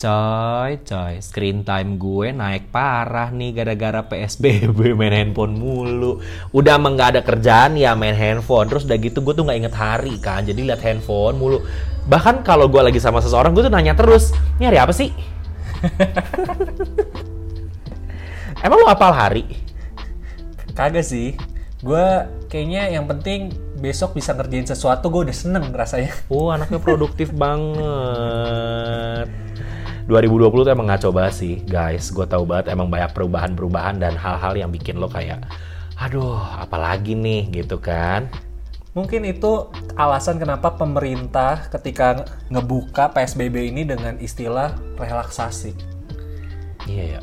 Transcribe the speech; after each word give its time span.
Coy, 0.00 0.80
coy, 0.80 1.20
screen 1.20 1.60
time 1.60 2.00
gue 2.00 2.32
naik 2.32 2.72
parah 2.72 3.28
nih 3.28 3.52
gara-gara 3.52 4.00
PSBB 4.00 4.96
main 4.96 5.12
handphone 5.12 5.60
mulu. 5.60 6.24
Udah 6.56 6.80
emang 6.80 6.96
nggak 6.96 7.08
ada 7.12 7.20
kerjaan 7.20 7.76
ya 7.76 7.92
main 7.92 8.16
handphone. 8.16 8.64
Terus 8.72 8.88
udah 8.88 8.96
gitu 8.96 9.20
gue 9.20 9.36
tuh 9.36 9.44
nggak 9.44 9.58
inget 9.60 9.76
hari 9.76 10.16
kan, 10.16 10.48
jadi 10.48 10.72
liat 10.72 10.80
handphone 10.80 11.36
mulu. 11.36 11.60
Bahkan 12.08 12.48
kalau 12.48 12.72
gue 12.72 12.80
lagi 12.80 12.96
sama 12.96 13.20
seseorang 13.20 13.52
gue 13.52 13.68
tuh 13.68 13.68
nanya 13.68 13.92
terus, 13.92 14.32
ini 14.56 14.72
hari 14.72 14.80
apa 14.80 14.96
sih? 14.96 15.12
Emang 18.64 18.80
lo 18.80 18.88
apal 18.88 19.12
hari? 19.12 19.44
Kagak 20.72 21.04
sih. 21.04 21.36
Gue 21.84 22.24
kayaknya 22.48 22.88
yang 22.88 23.04
penting 23.04 23.52
besok 23.76 24.16
bisa 24.16 24.32
ngerjain 24.32 24.64
sesuatu 24.64 25.12
gue 25.12 25.28
udah 25.28 25.36
seneng 25.36 25.68
rasanya. 25.76 26.16
Oh, 26.32 26.48
anaknya 26.48 26.80
produktif 26.80 27.36
banget. 27.36 29.49
2020 30.10 30.66
tuh 30.66 30.72
emang 30.74 30.90
ngaco 30.90 31.08
banget 31.14 31.34
sih, 31.38 31.54
guys. 31.62 32.10
Gue 32.10 32.26
tahu 32.26 32.42
banget 32.42 32.74
emang 32.74 32.90
banyak 32.90 33.14
perubahan-perubahan 33.14 34.02
dan 34.02 34.18
hal-hal 34.18 34.58
yang 34.58 34.70
bikin 34.74 34.98
lo 34.98 35.06
kayak, 35.06 35.46
aduh, 35.94 36.34
apalagi 36.58 37.14
nih, 37.14 37.46
gitu 37.54 37.78
kan? 37.78 38.26
Mungkin 38.90 39.22
itu 39.22 39.70
alasan 39.94 40.42
kenapa 40.42 40.74
pemerintah 40.74 41.70
ketika 41.70 42.26
ngebuka 42.50 43.14
PSBB 43.14 43.70
ini 43.70 43.86
dengan 43.86 44.18
istilah 44.18 44.74
relaksasi. 44.98 45.70
Iya 46.90 47.04
ya. 47.16 47.20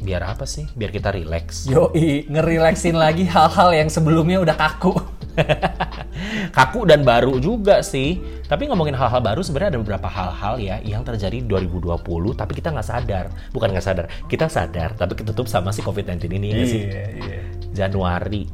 Biar 0.00 0.24
apa 0.24 0.48
sih? 0.48 0.64
Biar 0.72 0.88
kita 0.88 1.12
relax. 1.12 1.68
Yoi, 1.68 2.24
ngerileksin 2.32 2.96
lagi 2.96 3.28
hal-hal 3.28 3.76
yang 3.76 3.92
sebelumnya 3.92 4.40
udah 4.40 4.56
kaku. 4.56 4.96
Kaku 6.50 6.84
dan 6.84 7.02
baru 7.02 7.38
juga 7.38 7.80
sih. 7.80 8.18
Tapi 8.44 8.66
ngomongin 8.66 8.94
hal-hal 8.94 9.18
baru 9.18 9.40
sebenarnya 9.40 9.76
ada 9.76 9.80
beberapa 9.82 10.06
hal-hal 10.06 10.54
ya 10.56 10.76
yang 10.80 11.02
terjadi 11.02 11.40
di 11.40 11.46
2020 11.46 11.98
tapi 12.32 12.52
kita 12.54 12.70
nggak 12.70 12.86
sadar. 12.86 13.26
Bukan 13.50 13.68
nggak 13.70 13.84
sadar, 13.84 14.06
kita 14.26 14.46
sadar 14.46 14.94
tapi 14.94 15.14
ketutup 15.14 15.46
sama 15.46 15.70
si 15.70 15.82
COVID-19 15.82 16.26
ini 16.32 16.46
ya 16.46 16.54
nggak 16.54 16.68
sih. 16.68 16.82
iya. 16.82 17.40
Januari. 17.72 18.46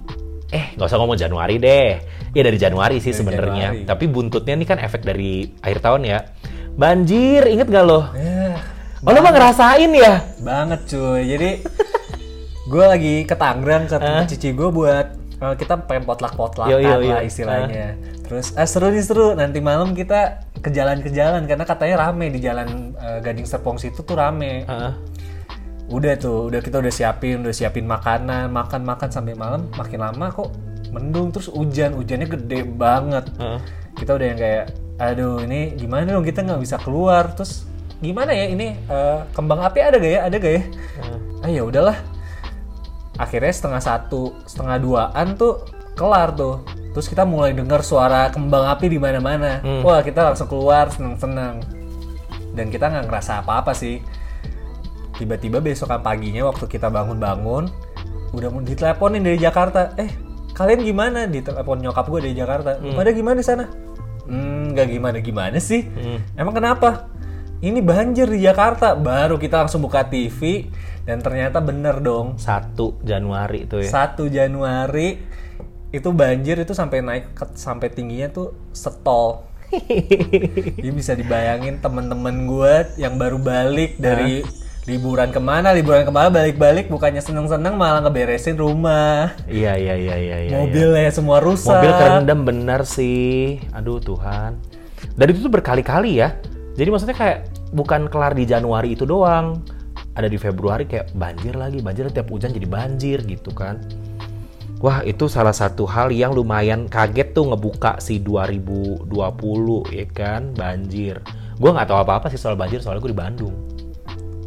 Eh, 0.49 0.77
nggak 0.77 0.85
usah 0.85 0.99
ngomong 0.99 1.17
Januari 1.17 1.57
deh. 1.57 1.97
Ya 2.33 2.43
dari 2.43 2.57
Januari 2.57 2.97
sih 2.99 3.13
sebenarnya. 3.13 3.85
Tapi 3.85 4.05
buntutnya 4.07 4.53
ini 4.53 4.65
kan 4.65 4.77
efek 4.77 5.01
dari 5.01 5.49
akhir 5.59 5.81
tahun 5.81 6.03
ya. 6.05 6.19
Banjir, 6.73 7.45
inget 7.47 7.69
gak 7.69 7.85
lo? 7.85 8.09
Eh, 8.17 8.57
Oh, 9.03 9.11
lo 9.11 9.19
mah 9.19 9.35
ngerasain 9.35 9.91
ya? 9.91 10.23
banget 10.39 10.87
cuy. 10.87 11.27
Jadi 11.27 11.51
gue 12.65 12.85
lagi 12.87 13.15
ke 13.27 13.35
Tangerang 13.35 13.91
ke 13.91 13.99
tempat 13.99 14.31
cici 14.31 14.55
gue 14.55 14.69
buat 14.71 15.19
kita 15.59 15.75
pengen 15.91 16.07
potlak-potlakan 16.07 16.79
lah 17.03 17.23
istilahnya. 17.27 17.99
Terus 18.23 18.55
eh, 18.55 18.69
seru 18.71 18.95
nih 18.95 19.03
seru. 19.03 19.35
Nanti 19.35 19.59
malam 19.59 19.91
kita 19.93 20.47
ke 20.63 20.71
jalan 20.71 21.03
ke 21.03 21.11
jalan 21.11 21.51
karena 21.51 21.67
katanya 21.67 22.07
rame 22.07 22.31
di 22.31 22.39
jalan 22.39 22.95
eh, 22.95 23.19
Gading 23.19 23.47
Serpong 23.47 23.77
situ 23.83 24.07
tuh 24.07 24.15
rame. 24.15 24.63
Heeh. 24.63 24.93
Udah 25.91 26.15
tuh, 26.17 26.49
udah 26.49 26.63
kita 26.63 26.79
udah 26.79 26.93
siapin, 26.95 27.43
udah 27.43 27.53
siapin 27.53 27.85
makanan, 27.85 28.49
makan-makan 28.55 29.11
sampai 29.11 29.35
malam. 29.35 29.67
Makin 29.75 29.99
lama 29.99 30.31
kok 30.31 30.55
mendung 30.95 31.35
terus 31.35 31.51
hujan, 31.51 31.99
hujannya 31.99 32.31
gede 32.31 32.63
banget. 32.63 33.27
Heeh. 33.37 33.61
Kita 33.99 34.15
udah 34.17 34.27
yang 34.31 34.39
kayak, 34.39 34.65
aduh 35.03 35.43
ini 35.43 35.75
gimana 35.75 36.07
dong 36.07 36.25
kita 36.25 36.47
nggak 36.47 36.63
bisa 36.63 36.79
keluar. 36.79 37.35
Terus 37.35 37.67
gimana 37.99 38.31
ya 38.31 38.47
ini 38.47 38.79
eh, 38.79 39.19
kembang 39.35 39.59
api 39.59 39.79
ada 39.83 39.99
gak 39.99 40.13
ya? 40.15 40.21
Ada 40.31 40.37
gak 40.39 40.55
ya? 40.55 40.63
Ah 41.43 41.51
ya 41.51 41.63
udahlah. 41.67 41.99
Akhirnya 43.21 43.53
setengah 43.53 43.83
satu, 43.85 44.33
setengah 44.49 44.77
duaan 44.81 45.37
tuh 45.37 45.65
kelar 45.93 46.33
tuh. 46.33 46.65
Terus 46.93 47.09
kita 47.09 47.25
mulai 47.25 47.57
dengar 47.57 47.81
suara 47.81 48.29
kembang 48.29 48.69
api 48.69 48.89
di 48.93 48.99
mana-mana. 49.01 49.61
Wah 49.85 50.01
kita 50.05 50.33
langsung 50.33 50.49
keluar 50.49 50.89
seneng-seneng. 50.93 51.61
Dan 52.53 52.69
kita 52.69 52.89
nggak 52.93 53.09
ngerasa 53.09 53.45
apa-apa 53.45 53.73
sih. 53.73 54.01
Tiba-tiba 55.17 55.61
besokan 55.61 56.01
paginya 56.01 56.49
waktu 56.49 56.69
kita 56.69 56.89
bangun-bangun 56.89 57.69
udah 58.33 58.49
mau 58.49 58.65
diteleponin 58.65 59.21
dari 59.21 59.37
Jakarta. 59.37 59.93
Eh 60.01 60.09
kalian 60.53 60.81
gimana? 60.85 61.29
Ditelepon 61.29 61.81
nyokap 61.81 62.09
gue 62.09 62.21
dari 62.29 62.37
Jakarta. 62.37 62.81
Pada 62.81 63.11
gimana 63.13 63.37
di 63.41 63.47
sana? 63.47 63.65
Hmm 64.29 64.73
nggak 64.73 64.89
gimana 64.89 65.19
gimana 65.21 65.59
sih 65.61 65.85
emang 66.39 66.57
kenapa? 66.57 67.13
Ini 67.61 67.79
banjir 67.85 68.27
di 68.27 68.41
Jakarta. 68.41 68.97
Baru 68.97 69.37
kita 69.37 69.65
langsung 69.65 69.85
buka 69.85 70.05
TV 70.09 70.67
dan 71.03 71.19
ternyata 71.19 71.59
bener 71.59 71.99
dong 71.99 72.39
1 72.39 72.75
Januari 73.03 73.67
tuh 73.67 73.83
ya. 73.83 73.91
1 73.91 74.29
Januari 74.29 75.19
itu 75.93 76.09
banjir 76.09 76.57
itu 76.57 76.73
sampai 76.73 76.99
naik 77.01 77.25
ke- 77.35 77.55
sampai 77.55 77.93
tingginya 77.93 78.31
tuh 78.31 78.55
setol 78.71 79.45
Jadi 80.77 80.91
bisa 80.93 81.17
dibayangin 81.17 81.81
temen-temen 81.81 82.45
gue 82.45 82.75
yang 83.01 83.17
baru 83.17 83.41
balik 83.41 83.97
dari 83.97 84.45
liburan 84.85 85.31
ke 85.31 85.39
mana, 85.39 85.71
liburan 85.71 86.03
ke 86.03 86.13
mana 86.13 86.29
balik-balik 86.29 86.91
bukannya 86.91 87.23
seneng-seneng 87.23 87.79
malah 87.79 88.03
ngeberesin 88.03 88.59
rumah, 88.59 89.31
Iya 89.47 89.79
iya 89.79 89.95
iya 89.95 90.17
iya 90.19 90.37
iya. 90.45 90.57
mobilnya 90.59 91.09
semua 91.09 91.39
rusak. 91.39 91.71
Mobil 91.73 91.93
kerendam 91.95 92.43
bener 92.43 92.83
sih. 92.83 93.63
Aduh 93.73 93.97
Tuhan. 93.97 94.59
Dan 95.15 95.27
itu 95.31 95.41
tuh 95.41 95.53
berkali-kali 95.53 96.19
ya. 96.19 96.35
Jadi 96.75 96.89
maksudnya 96.89 97.15
kayak 97.15 97.39
bukan 97.71 98.11
kelar 98.11 98.35
di 98.35 98.45
Januari 98.45 98.93
itu 98.93 99.07
doang. 99.07 99.63
Ada 100.13 100.29
di 100.29 100.37
Februari 100.37 100.85
kayak 100.85 101.17
banjir 101.17 101.57
lagi, 101.57 101.81
banjir 101.81 102.09
tiap 102.13 102.29
hujan 102.29 102.53
jadi 102.53 102.69
banjir 102.69 103.25
gitu 103.25 103.49
kan. 103.53 103.81
Wah 104.83 104.99
itu 105.07 105.31
salah 105.31 105.55
satu 105.55 105.87
hal 105.87 106.11
yang 106.11 106.35
lumayan 106.35 106.91
kaget 106.91 107.33
tuh 107.33 107.55
ngebuka 107.55 108.03
si 108.03 108.19
2020 108.19 109.07
ya 109.95 110.07
kan 110.11 110.51
banjir. 110.59 111.23
Gue 111.55 111.71
nggak 111.71 111.87
tahu 111.87 111.99
apa-apa 112.03 112.27
sih 112.35 112.37
soal 112.37 112.59
banjir 112.59 112.83
soalnya 112.83 113.07
gue 113.07 113.13
di 113.15 113.21
Bandung. 113.23 113.55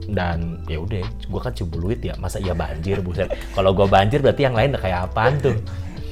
Dan 0.05 0.61
ya 0.69 0.77
udah, 0.77 1.01
gue 1.07 1.39
kan 1.41 1.55
cibuluit 1.55 2.03
ya, 2.03 2.13
masa 2.21 2.37
iya 2.37 2.53
banjir 2.53 2.99
buset. 3.01 3.31
Kalau 3.55 3.73
gue 3.73 3.87
banjir 3.87 4.21
berarti 4.21 4.45
yang 4.45 4.53
lain 4.53 4.75
udah 4.75 4.83
kayak 4.83 4.99
apaan 5.09 5.33
tuh? 5.41 5.57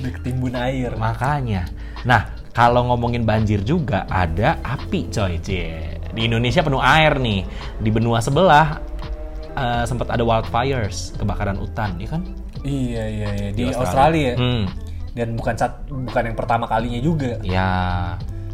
Di 0.01 0.09
ketimbun 0.09 0.55
air. 0.57 0.95
Makanya. 0.97 1.67
Nah, 2.07 2.33
kalau 2.55 2.89
ngomongin 2.89 3.27
banjir 3.27 3.61
juga 3.61 4.07
ada 4.09 4.57
api 4.63 5.11
coy, 5.11 5.37
cie. 5.43 5.99
Di 6.15 6.25
Indonesia 6.25 6.63
penuh 6.63 6.81
air 6.81 7.19
nih. 7.19 7.43
Di 7.83 7.89
benua 7.91 8.23
sebelah 8.23 8.92
eh, 9.53 9.83
sempat 9.85 10.09
ada 10.09 10.23
wildfires, 10.25 11.13
kebakaran 11.15 11.57
hutan, 11.57 11.95
ya 12.01 12.09
kan? 12.09 12.21
Iya 12.63 13.03
iya 13.09 13.29
iya 13.35 13.49
di, 13.51 13.63
Australia. 13.69 14.33
ya. 14.33 14.35
Hmm. 14.39 14.65
Dan 15.13 15.37
bukan 15.37 15.53
sat, 15.53 15.85
bukan 15.87 16.23
yang 16.33 16.37
pertama 16.37 16.65
kalinya 16.65 16.97
juga. 16.97 17.37
Ya, 17.45 17.69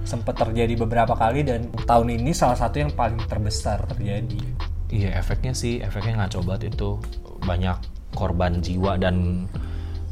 Sempat 0.03 0.41
terjadi 0.41 0.73
beberapa 0.73 1.13
kali 1.13 1.45
dan 1.45 1.69
tahun 1.85 2.17
ini 2.17 2.33
salah 2.33 2.57
satu 2.57 2.81
yang 2.81 2.91
paling 2.91 3.21
terbesar 3.29 3.85
terjadi. 3.95 4.41
iya 4.89 5.13
efeknya 5.21 5.53
sih, 5.53 5.77
efeknya 5.85 6.25
ngaco 6.25 6.41
banget 6.41 6.73
itu. 6.73 6.97
Banyak 7.45 7.77
korban 8.17 8.57
jiwa 8.57 8.97
dan 8.97 9.45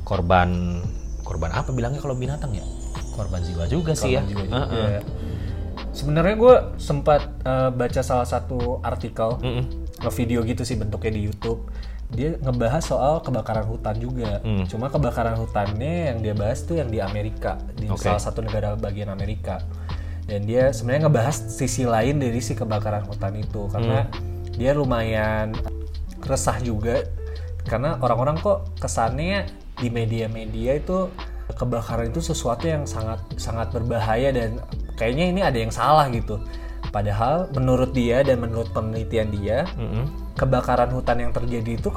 korban 0.05 0.79
korban 1.25 1.49
apa 1.51 1.73
bilangnya 1.73 1.97
kalau 1.99 2.13
binatang 2.13 2.53
ya? 2.53 2.61
Korban 3.17 3.41
jiwa 3.41 3.65
juga 3.65 3.97
sih 3.97 4.13
ya. 4.13 4.21
Korban 4.21 4.29
jiwa 4.29 4.43
juga. 4.45 4.57
Heeh. 4.69 5.01
Sebenarnya 5.97 6.35
gue 6.37 6.55
sempat 6.77 7.21
eh, 7.41 7.69
baca 7.73 8.01
salah 8.05 8.27
satu 8.29 8.77
artikel, 8.85 9.41
Mm-mm. 9.41 9.86
Video 10.13 10.45
gitu 10.45 10.61
sih 10.61 10.77
bentuknya 10.77 11.11
di 11.17 11.21
YouTube. 11.27 11.65
Dia 12.07 12.39
ngebahas 12.39 12.83
soal 12.87 13.19
kebakaran 13.19 13.67
hutan 13.67 13.99
juga. 13.99 14.39
Hmm. 14.39 14.63
Cuma 14.69 14.87
kebakaran 14.87 15.35
hutannya 15.35 16.15
yang 16.15 16.17
dia 16.23 16.31
bahas 16.31 16.63
tuh 16.63 16.79
yang 16.79 16.87
di 16.87 17.03
Amerika, 17.03 17.59
di 17.75 17.91
Oke. 17.91 17.99
salah 18.07 18.21
satu 18.21 18.39
negara 18.45 18.79
bagian 18.79 19.11
Amerika. 19.11 19.59
Dan 20.27 20.47
dia 20.47 20.71
sebenarnya 20.71 21.07
ngebahas 21.07 21.35
sisi 21.51 21.83
lain 21.87 22.19
dari 22.19 22.39
si 22.39 22.55
kebakaran 22.55 23.03
hutan 23.07 23.35
itu 23.35 23.67
karena 23.71 24.07
Hmm. 24.07 24.55
dia 24.55 24.71
lumayan 24.75 25.55
resah 26.23 26.59
juga 26.59 27.03
karena 27.67 27.99
orang-orang 27.99 28.39
kok 28.39 28.71
kesannya 28.79 29.47
di 29.77 29.87
media-media 29.87 30.79
itu 30.79 31.07
kebakaran 31.47 32.11
itu 32.11 32.19
sesuatu 32.19 32.67
yang 32.67 32.83
sangat 32.83 33.23
sangat 33.39 33.71
berbahaya 33.71 34.35
dan 34.35 34.59
kayaknya 34.99 35.25
ini 35.31 35.41
ada 35.43 35.57
yang 35.59 35.71
salah 35.71 36.07
gitu. 36.11 36.43
Padahal 36.89 37.51
menurut 37.51 37.91
dia 37.91 38.23
dan 38.23 38.39
menurut 38.39 38.71
penelitian 38.71 39.27
dia, 39.29 39.67
Mm-mm. 39.75 40.33
kebakaran 40.39 40.89
hutan 40.91 41.19
yang 41.19 41.31
terjadi 41.35 41.77
itu 41.77 41.89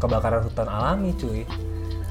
kebakaran 0.00 0.42
hutan 0.44 0.68
alami, 0.68 1.12
cuy. 1.14 1.44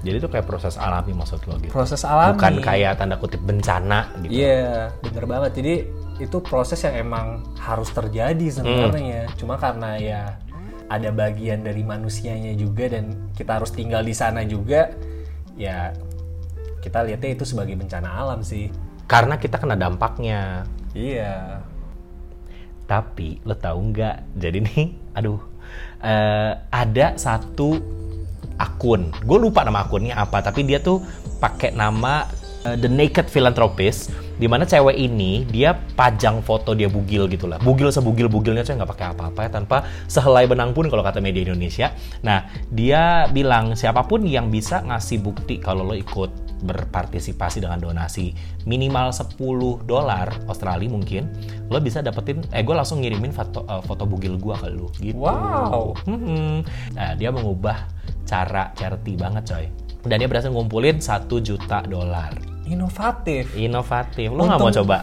Jadi 0.06 0.24
itu 0.24 0.30
kayak 0.30 0.46
proses 0.46 0.78
alami 0.78 1.12
maksud 1.12 1.42
lo 1.50 1.58
gitu. 1.58 1.74
Proses 1.74 2.06
alami. 2.06 2.38
Bukan 2.38 2.54
kayak 2.62 3.02
tanda 3.02 3.18
kutip 3.18 3.42
bencana 3.42 4.14
gitu. 4.24 4.32
Iya, 4.46 4.94
bener 5.02 5.26
banget. 5.26 5.52
Jadi 5.58 5.74
itu 6.22 6.38
proses 6.46 6.80
yang 6.86 6.96
emang 7.02 7.44
harus 7.58 7.90
terjadi 7.92 8.62
sebenarnya. 8.62 9.28
Cuma 9.36 9.58
karena 9.58 9.98
ya 9.98 10.22
ada 10.88 11.10
bagian 11.12 11.66
dari 11.66 11.84
manusianya 11.84 12.56
juga 12.56 12.88
dan 12.88 13.34
kita 13.36 13.60
harus 13.60 13.74
tinggal 13.76 14.06
di 14.06 14.16
sana 14.16 14.46
juga, 14.48 14.94
ya 15.60 15.92
kita 16.80 17.04
lihatnya 17.04 17.36
itu 17.36 17.44
sebagai 17.44 17.76
bencana 17.76 18.08
alam 18.08 18.40
sih. 18.46 18.72
Karena 19.10 19.36
kita 19.36 19.60
kena 19.60 19.76
dampaknya. 19.76 20.64
Iya. 20.96 21.60
Tapi 22.88 23.44
lo 23.44 23.54
tahu 23.54 23.92
nggak? 23.92 24.40
Jadi 24.40 24.58
nih, 24.64 24.86
aduh, 25.12 25.44
eh, 26.02 26.56
ada 26.72 27.20
satu 27.20 27.98
akun. 28.58 29.14
Gue 29.24 29.38
lupa 29.38 29.62
nama 29.62 29.86
akunnya 29.86 30.18
apa, 30.18 30.42
tapi 30.42 30.66
dia 30.66 30.82
tuh 30.82 31.04
pakai 31.38 31.76
nama 31.78 32.26
uh, 32.66 32.76
The 32.76 32.90
Naked 32.90 33.30
Philanthropist, 33.30 34.10
di 34.42 34.50
mana 34.50 34.66
cewek 34.66 34.98
ini 34.98 35.46
dia 35.46 35.78
pajang 35.78 36.42
foto 36.42 36.74
dia 36.74 36.90
bugil 36.90 37.30
gitu 37.30 37.46
lah. 37.46 37.62
Bugil 37.62 37.94
sebugil-bugilnya 37.94 38.66
coy 38.66 38.76
nggak 38.76 38.92
pakai 38.98 39.08
apa-apa 39.14 39.40
ya 39.46 39.50
tanpa 39.54 39.78
sehelai 40.10 40.50
benang 40.50 40.74
pun 40.74 40.90
kalau 40.90 41.06
kata 41.06 41.22
media 41.22 41.46
Indonesia. 41.46 41.94
Nah, 42.26 42.50
dia 42.74 43.30
bilang 43.30 43.78
siapa 43.78 44.04
pun 44.10 44.26
yang 44.26 44.50
bisa 44.50 44.82
ngasih 44.82 45.22
bukti 45.22 45.62
kalau 45.62 45.86
lo 45.86 45.94
ikut 45.94 46.47
berpartisipasi 46.62 47.62
dengan 47.62 47.78
donasi 47.78 48.34
minimal 48.66 49.14
10 49.14 49.38
dolar 49.86 50.34
Australia 50.50 50.90
mungkin 50.90 51.30
lo 51.70 51.78
bisa 51.78 52.02
dapetin 52.02 52.42
eh 52.50 52.66
gue 52.66 52.74
langsung 52.74 53.02
ngirimin 53.02 53.30
foto 53.32 53.62
uh, 53.66 53.82
foto 53.82 54.10
bugil 54.10 54.38
gue 54.42 54.56
ke 54.58 54.68
lo 54.72 54.88
gitu 54.98 55.18
Wow. 55.18 55.94
Hmm. 56.06 56.66
nah 56.98 57.14
dia 57.14 57.30
mengubah 57.30 57.86
cara 58.26 58.74
charity 58.74 59.14
banget 59.16 59.44
coy 59.48 59.66
dan 60.08 60.18
dia 60.18 60.30
berhasil 60.30 60.50
ngumpulin 60.50 60.98
satu 60.98 61.38
juta 61.40 61.84
dolar 61.86 62.34
Inovatif. 62.68 63.56
inovatif 63.56 64.34
lo 64.34 64.44
nggak 64.46 64.60
mau 64.60 64.74
coba 64.74 64.98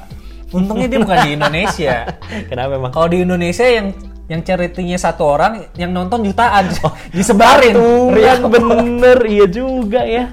Untungnya 0.54 0.86
dia 0.86 1.00
bukan 1.02 1.18
di 1.26 1.30
Indonesia. 1.34 1.96
kenapa 2.50 2.78
emang 2.78 2.92
Kalau 2.94 3.08
di 3.10 3.26
Indonesia 3.26 3.66
yang 3.66 3.90
yang 4.24 4.40
charity-nya 4.40 4.96
satu 4.96 5.26
orang, 5.26 5.68
yang 5.76 5.92
nonton 5.92 6.24
jutaan 6.24 6.70
disebarin. 7.16 7.76
Tuh, 7.76 8.08
Real. 8.08 8.40
yang 8.40 8.42
bener, 8.48 9.18
iya 9.28 9.46
juga 9.50 10.00
ya. 10.06 10.32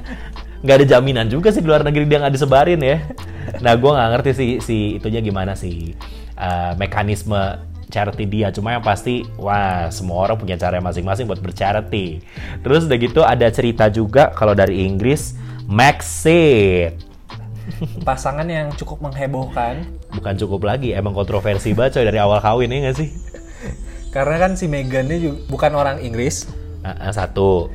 Nggak 0.62 0.76
ada 0.78 0.86
jaminan 0.98 1.28
juga 1.30 1.50
sih 1.50 1.62
di 1.62 1.68
luar 1.70 1.82
negeri 1.82 2.06
dia 2.06 2.22
nggak 2.22 2.34
disebarin 2.34 2.82
ya. 2.82 2.98
Nah, 3.62 3.74
gue 3.78 3.92
nggak 3.92 4.10
ngerti 4.16 4.32
sih 4.38 4.50
si 4.62 4.78
itunya 5.02 5.20
gimana 5.20 5.58
sih 5.58 5.94
eh, 6.38 6.72
mekanisme 6.78 7.38
charity 7.92 8.26
dia. 8.26 8.48
Cuma 8.50 8.74
yang 8.74 8.82
pasti, 8.82 9.28
wah 9.36 9.92
semua 9.92 10.26
orang 10.26 10.40
punya 10.40 10.56
cara 10.56 10.80
masing-masing 10.80 11.28
buat 11.28 11.44
bercharity. 11.44 12.24
Terus 12.64 12.88
udah 12.88 12.98
gitu 12.98 13.22
ada 13.22 13.48
cerita 13.52 13.92
juga 13.92 14.32
kalau 14.32 14.56
dari 14.56 14.88
Inggris, 14.88 15.36
Maxit. 15.68 16.96
Pasangan 18.08 18.46
yang 18.50 18.74
cukup 18.74 19.06
menghebohkan 19.06 19.86
Bukan 20.12 20.34
cukup 20.36 20.68
lagi, 20.68 20.92
emang 20.92 21.14
kontroversi 21.16 21.72
banget 21.72 22.02
coy 22.02 22.06
dari 22.10 22.20
awal 22.20 22.42
kawin 22.44 22.74
ya 22.74 22.90
nggak 22.90 22.98
sih? 22.98 23.10
karena 24.16 24.36
kan 24.44 24.52
si 24.60 24.68
Meghan 24.68 25.08
ini 25.08 25.18
juga 25.24 25.38
bukan 25.48 25.72
orang 25.78 25.98
Inggris. 26.04 26.52
Nah, 26.84 26.98
eh, 26.98 27.14
satu, 27.16 27.72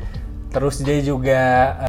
Terus 0.56 0.80
dia 0.80 0.98
juga 1.04 1.40
eh, 1.84 1.85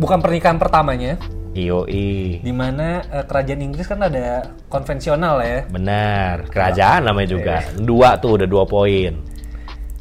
bukan 0.00 0.18
pernikahan 0.24 0.56
pertamanya, 0.56 1.20
IOI. 1.52 2.40
di 2.40 2.52
mana 2.56 3.04
eh, 3.04 3.24
kerajaan 3.28 3.60
Inggris 3.60 3.84
kan 3.84 4.00
ada 4.00 4.56
konvensional 4.72 5.44
ya, 5.44 5.68
Benar, 5.68 6.48
kerajaan 6.48 7.04
namanya 7.04 7.28
juga. 7.36 7.54
Dua 7.76 8.16
tuh 8.16 8.40
udah 8.40 8.48
dua 8.48 8.64
poin. 8.64 9.20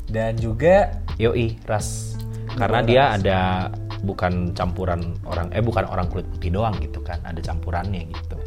dan 0.10 0.34
juga 0.40 0.90
Yoi, 1.20 1.60
ras. 1.68 2.16
Karena 2.56 2.80
dia 2.82 3.04
ada 3.14 3.40
bukan 4.02 4.56
campuran 4.56 5.20
orang 5.28 5.52
eh 5.52 5.60
bukan 5.60 5.84
orang 5.86 6.08
kulit 6.08 6.26
putih 6.32 6.56
doang 6.56 6.74
gitu 6.80 7.04
kan, 7.04 7.20
ada 7.28 7.38
campurannya 7.44 8.08
gitu. 8.08 8.40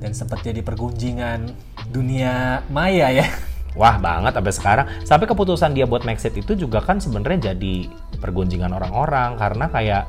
dan 0.00 0.16
sempat 0.16 0.40
jadi 0.40 0.64
pergunjingan 0.64 1.52
dunia 1.92 2.64
maya 2.72 3.12
ya. 3.12 3.28
Wah 3.76 4.00
banget 4.00 4.32
sampai 4.32 4.54
sekarang. 4.56 4.86
Sampai 5.04 5.28
keputusan 5.28 5.76
dia 5.76 5.84
buat 5.84 6.08
Maxit 6.08 6.34
itu 6.40 6.56
juga 6.56 6.80
kan 6.80 6.98
sebenarnya 6.98 7.52
jadi 7.52 7.86
pergunjingan 8.16 8.72
orang-orang 8.72 9.36
karena 9.36 9.68
kayak 9.68 10.08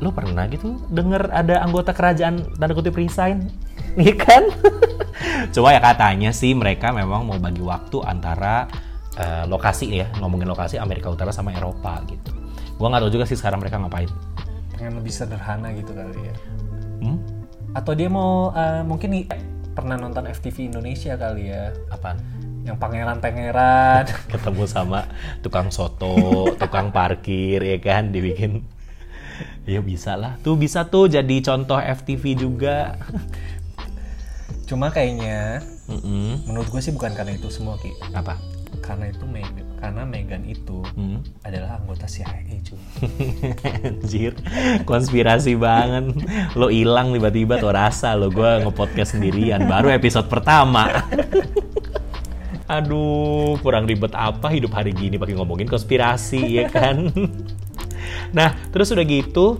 lu 0.00 0.10
pernah 0.10 0.48
gitu 0.48 0.80
denger 0.88 1.28
ada 1.28 1.60
anggota 1.60 1.92
kerajaan 1.92 2.56
tanda 2.56 2.72
kutip 2.72 2.96
resign, 2.96 3.52
iya 4.00 4.16
kan? 4.16 4.48
Cuma 5.54 5.76
ya 5.76 5.80
katanya 5.80 6.32
sih 6.32 6.56
mereka 6.56 6.88
memang 6.88 7.28
mau 7.28 7.36
bagi 7.36 7.60
waktu 7.60 8.00
antara 8.02 8.64
eh, 9.20 9.44
lokasi 9.44 9.92
ya 9.92 10.08
ngomongin 10.16 10.48
lokasi 10.48 10.80
Amerika 10.80 11.12
Utara 11.12 11.30
sama 11.30 11.52
Eropa 11.52 12.00
gitu. 12.08 12.32
Gua 12.80 12.88
nggak 12.88 13.02
tahu 13.04 13.12
juga 13.12 13.24
sih 13.28 13.36
sekarang 13.36 13.60
mereka 13.60 13.76
ngapain. 13.76 14.08
Pengen 14.72 14.96
lebih 14.96 15.12
sederhana 15.12 15.68
gitu 15.76 15.92
kali 15.92 16.16
ya. 16.16 16.34
Hmm? 17.04 17.20
Atau 17.76 17.92
dia 17.92 18.08
mau 18.08 18.56
eh, 18.56 18.80
mungkin 18.80 19.12
i- 19.20 19.28
pernah 19.76 20.00
nonton 20.00 20.24
FTV 20.26 20.72
Indonesia 20.72 21.14
kali 21.14 21.52
ya, 21.52 21.76
Apaan? 21.92 22.16
yang 22.60 22.76
pangeran-pangeran. 22.76 24.04
Ketemu 24.32 24.64
sama 24.64 25.08
tukang 25.40 25.68
soto, 25.68 26.56
tukang 26.56 26.88
parkir 26.88 27.60
ya 27.60 27.76
kan 27.80 28.12
dibikin. 28.12 28.64
Ya 29.64 29.80
bisa 29.80 30.16
lah. 30.16 30.36
Tuh 30.40 30.54
bisa 30.54 30.84
tuh 30.84 31.06
jadi 31.06 31.36
contoh 31.40 31.78
FTV 31.78 32.24
juga. 32.34 32.96
Cuma 34.66 34.88
kayaknya 34.88 35.62
Mm-mm. 35.90 36.46
menurut 36.46 36.70
gue 36.70 36.78
sih 36.78 36.94
bukan 36.94 37.10
karena 37.12 37.34
itu 37.34 37.50
semua 37.50 37.74
ki, 37.76 37.90
Apa? 38.14 38.38
karena 38.80 39.10
itu 39.10 39.26
Meghan, 39.26 39.66
karena 39.76 40.02
Meghan 40.06 40.42
itu 40.46 40.82
Hmm? 40.94 41.20
adalah 41.42 41.78
anggota 41.78 42.06
CIA 42.06 42.38
cuy. 42.62 42.78
Anjir, 43.86 44.32
konspirasi 44.86 45.58
banget. 45.58 46.14
Lo 46.54 46.70
hilang 46.70 47.10
tiba-tiba 47.10 47.58
tuh 47.58 47.74
rasa 47.74 48.14
lo 48.14 48.30
gue 48.30 48.62
ngepodcast 48.62 49.18
sendirian. 49.18 49.66
Baru 49.66 49.90
episode 49.90 50.30
pertama. 50.30 50.86
Aduh, 52.70 53.58
kurang 53.58 53.90
ribet 53.90 54.14
apa 54.14 54.54
hidup 54.54 54.70
hari 54.70 54.94
gini 54.94 55.18
pakai 55.18 55.34
ngomongin 55.34 55.66
konspirasi 55.66 56.62
ya 56.62 56.70
kan? 56.70 57.10
Nah, 58.32 58.54
terus 58.70 58.90
udah 58.90 59.02
gitu 59.02 59.58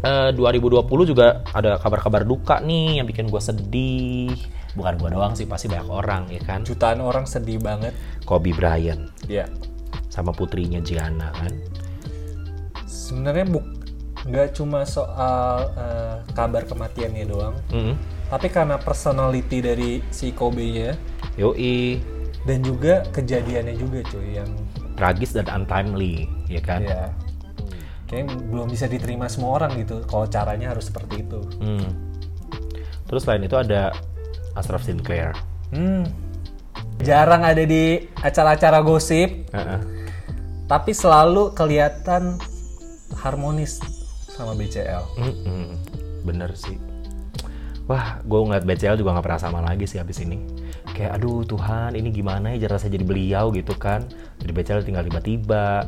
eh, 0.00 0.30
2020 0.32 0.84
juga 1.04 1.42
ada 1.50 1.76
kabar-kabar 1.76 2.22
duka 2.22 2.60
nih 2.60 3.00
yang 3.00 3.06
bikin 3.06 3.26
gue 3.26 3.40
sedih. 3.40 4.36
Bukan 4.74 4.94
gue 4.98 5.08
doang 5.10 5.32
sih, 5.32 5.46
pasti 5.46 5.70
banyak 5.70 5.86
orang 5.86 6.26
ya 6.28 6.42
kan. 6.42 6.60
Jutaan 6.60 6.98
orang 6.98 7.24
sedih 7.24 7.56
banget. 7.58 7.94
Kobe 8.26 8.50
Bryant 8.52 9.06
Ya. 9.26 9.46
sama 10.10 10.30
putrinya 10.30 10.78
Gianna 10.78 11.30
kan. 11.30 11.52
Sebenarnya 12.84 13.46
buk 13.48 13.64
nggak 14.24 14.56
cuma 14.56 14.88
soal 14.88 15.68
eh, 15.76 16.16
kabar 16.32 16.64
kematiannya 16.64 17.24
doang, 17.28 17.52
Mm. 17.68 17.92
tapi 18.32 18.48
karena 18.48 18.80
personality 18.80 19.60
dari 19.60 19.90
si 20.08 20.32
Kobe-nya 20.32 20.96
Yoi, 21.36 22.00
dan 22.48 22.64
juga 22.64 23.04
kejadiannya 23.12 23.76
juga 23.76 24.00
cuy 24.08 24.40
yang 24.40 24.48
tragis 24.96 25.36
dan 25.36 25.44
untimely, 25.52 26.24
ya 26.48 26.62
kan? 26.64 26.80
ya 26.80 27.12
kayak 28.14 28.30
belum 28.30 28.70
bisa 28.70 28.86
diterima 28.86 29.26
semua 29.26 29.58
orang 29.58 29.74
gitu 29.82 30.06
kalau 30.06 30.30
caranya 30.30 30.70
harus 30.70 30.86
seperti 30.86 31.26
itu. 31.26 31.42
Hmm. 31.58 31.90
Terus 33.10 33.26
selain 33.26 33.42
itu 33.42 33.58
ada 33.58 33.90
Ashraf 34.54 34.86
Sinclair. 34.86 35.34
Hmm. 35.74 36.06
Jarang 37.02 37.42
ada 37.42 37.66
di 37.66 38.06
acara-acara 38.22 38.78
gosip, 38.86 39.50
Heeh. 39.50 39.80
tapi 40.70 40.94
selalu 40.94 41.50
kelihatan 41.58 42.38
harmonis 43.18 43.82
sama 44.30 44.54
BCL. 44.54 45.02
Mm-mm. 45.18 45.74
Bener 46.22 46.54
sih. 46.54 46.78
Wah, 47.84 48.22
gue 48.24 48.38
ngeliat 48.40 48.64
BCL 48.64 48.96
juga 48.96 49.18
nggak 49.18 49.26
pernah 49.26 49.42
sama 49.42 49.60
lagi 49.60 49.84
sih 49.84 49.98
habis 50.00 50.22
ini. 50.22 50.40
Kayak, 50.94 51.20
aduh 51.20 51.44
Tuhan, 51.44 51.98
ini 51.98 52.08
gimana 52.14 52.54
ya 52.54 52.70
rasanya 52.70 52.96
jadi 52.96 53.04
beliau 53.04 53.44
gitu 53.52 53.74
kan. 53.76 54.06
Jadi 54.40 54.50
BCL 54.54 54.86
tinggal 54.86 55.04
tiba-tiba. 55.04 55.84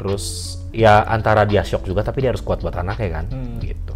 Terus 0.00 0.56
ya 0.72 1.04
antara 1.04 1.44
dia 1.44 1.60
shock 1.60 1.84
juga, 1.84 2.00
tapi 2.00 2.24
dia 2.24 2.32
harus 2.32 2.40
kuat 2.40 2.64
buat 2.64 2.72
anaknya 2.72 3.20
kan. 3.20 3.26
Gitu. 3.60 3.92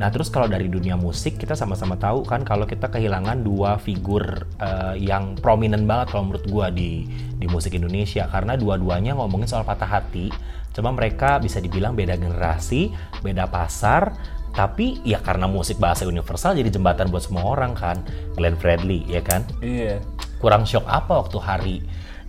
Nah 0.00 0.08
terus 0.08 0.32
kalau 0.32 0.48
dari 0.48 0.64
dunia 0.70 0.96
musik 0.96 1.36
kita 1.36 1.52
sama-sama 1.52 1.92
tahu 2.00 2.24
kan 2.24 2.40
kalau 2.40 2.64
kita 2.64 2.88
kehilangan 2.88 3.44
dua 3.44 3.76
figur 3.76 4.48
eh, 4.56 4.96
yang 4.96 5.36
prominent 5.36 5.84
banget 5.84 6.16
kalau 6.16 6.32
menurut 6.32 6.46
gua 6.48 6.66
di 6.72 7.04
di 7.36 7.44
musik 7.44 7.76
Indonesia 7.76 8.24
karena 8.32 8.56
dua-duanya 8.56 9.12
ngomongin 9.12 9.44
soal 9.44 9.66
patah 9.66 9.90
hati. 10.00 10.32
Cuma 10.72 10.94
mereka 10.94 11.36
bisa 11.36 11.60
dibilang 11.60 11.92
beda 11.92 12.16
generasi, 12.16 12.94
beda 13.20 13.50
pasar, 13.52 14.14
tapi 14.56 15.04
ya 15.04 15.20
karena 15.20 15.44
musik 15.44 15.76
bahasa 15.76 16.08
universal 16.08 16.56
jadi 16.56 16.72
jembatan 16.72 17.12
buat 17.12 17.26
semua 17.26 17.44
orang 17.44 17.76
kan. 17.76 18.00
Glenn 18.38 18.56
Fredly 18.56 19.04
ya 19.04 19.20
kan. 19.20 19.44
Iya. 19.60 20.00
Kurang 20.40 20.64
shock 20.64 20.88
apa 20.88 21.20
waktu 21.20 21.38
hari 21.44 21.76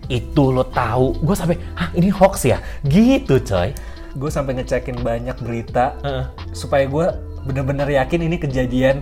itu 0.08 0.44
lo 0.50 0.66
tahu? 0.66 1.14
Gue 1.22 1.36
sampai, 1.36 1.56
hah 1.74 1.90
ini 1.94 2.08
hoax 2.10 2.46
ya? 2.46 2.58
Gitu 2.82 3.38
coy. 3.42 3.70
Gue 4.12 4.30
sampai 4.30 4.58
ngecekin 4.58 5.00
banyak 5.00 5.36
berita 5.40 5.96
Heeh. 6.04 6.24
supaya 6.52 6.84
gue 6.84 7.06
bener-bener 7.48 7.88
yakin 7.96 8.20
ini 8.28 8.36
kejadian 8.38 9.00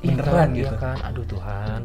beneran 0.00 0.54
Iya 0.54 0.70
gitu. 0.70 0.76
kan, 0.78 0.96
aduh 1.02 1.26
Tuhan. 1.26 1.80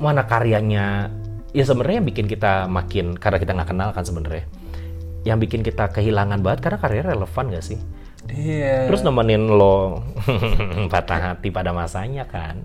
Mana 0.00 0.24
karyanya? 0.24 1.12
Ya 1.54 1.62
sebenarnya 1.62 2.02
yang 2.02 2.08
bikin 2.08 2.26
kita 2.26 2.66
makin 2.66 3.14
karena 3.14 3.38
kita 3.38 3.52
nggak 3.54 3.68
kenal 3.70 3.90
kan 3.92 4.02
sebenarnya. 4.02 4.48
Yang 5.22 5.38
bikin 5.48 5.60
kita 5.62 5.92
kehilangan 5.92 6.40
banget 6.40 6.60
karena 6.64 6.78
karyanya 6.80 7.06
relevan 7.14 7.52
gak 7.52 7.64
sih? 7.64 7.78
Iya. 8.32 8.88
Terus 8.88 9.04
nemenin 9.04 9.44
lo 9.52 10.00
patah 10.92 11.36
hati 11.36 11.52
pada 11.52 11.76
masanya 11.76 12.24
kan. 12.24 12.64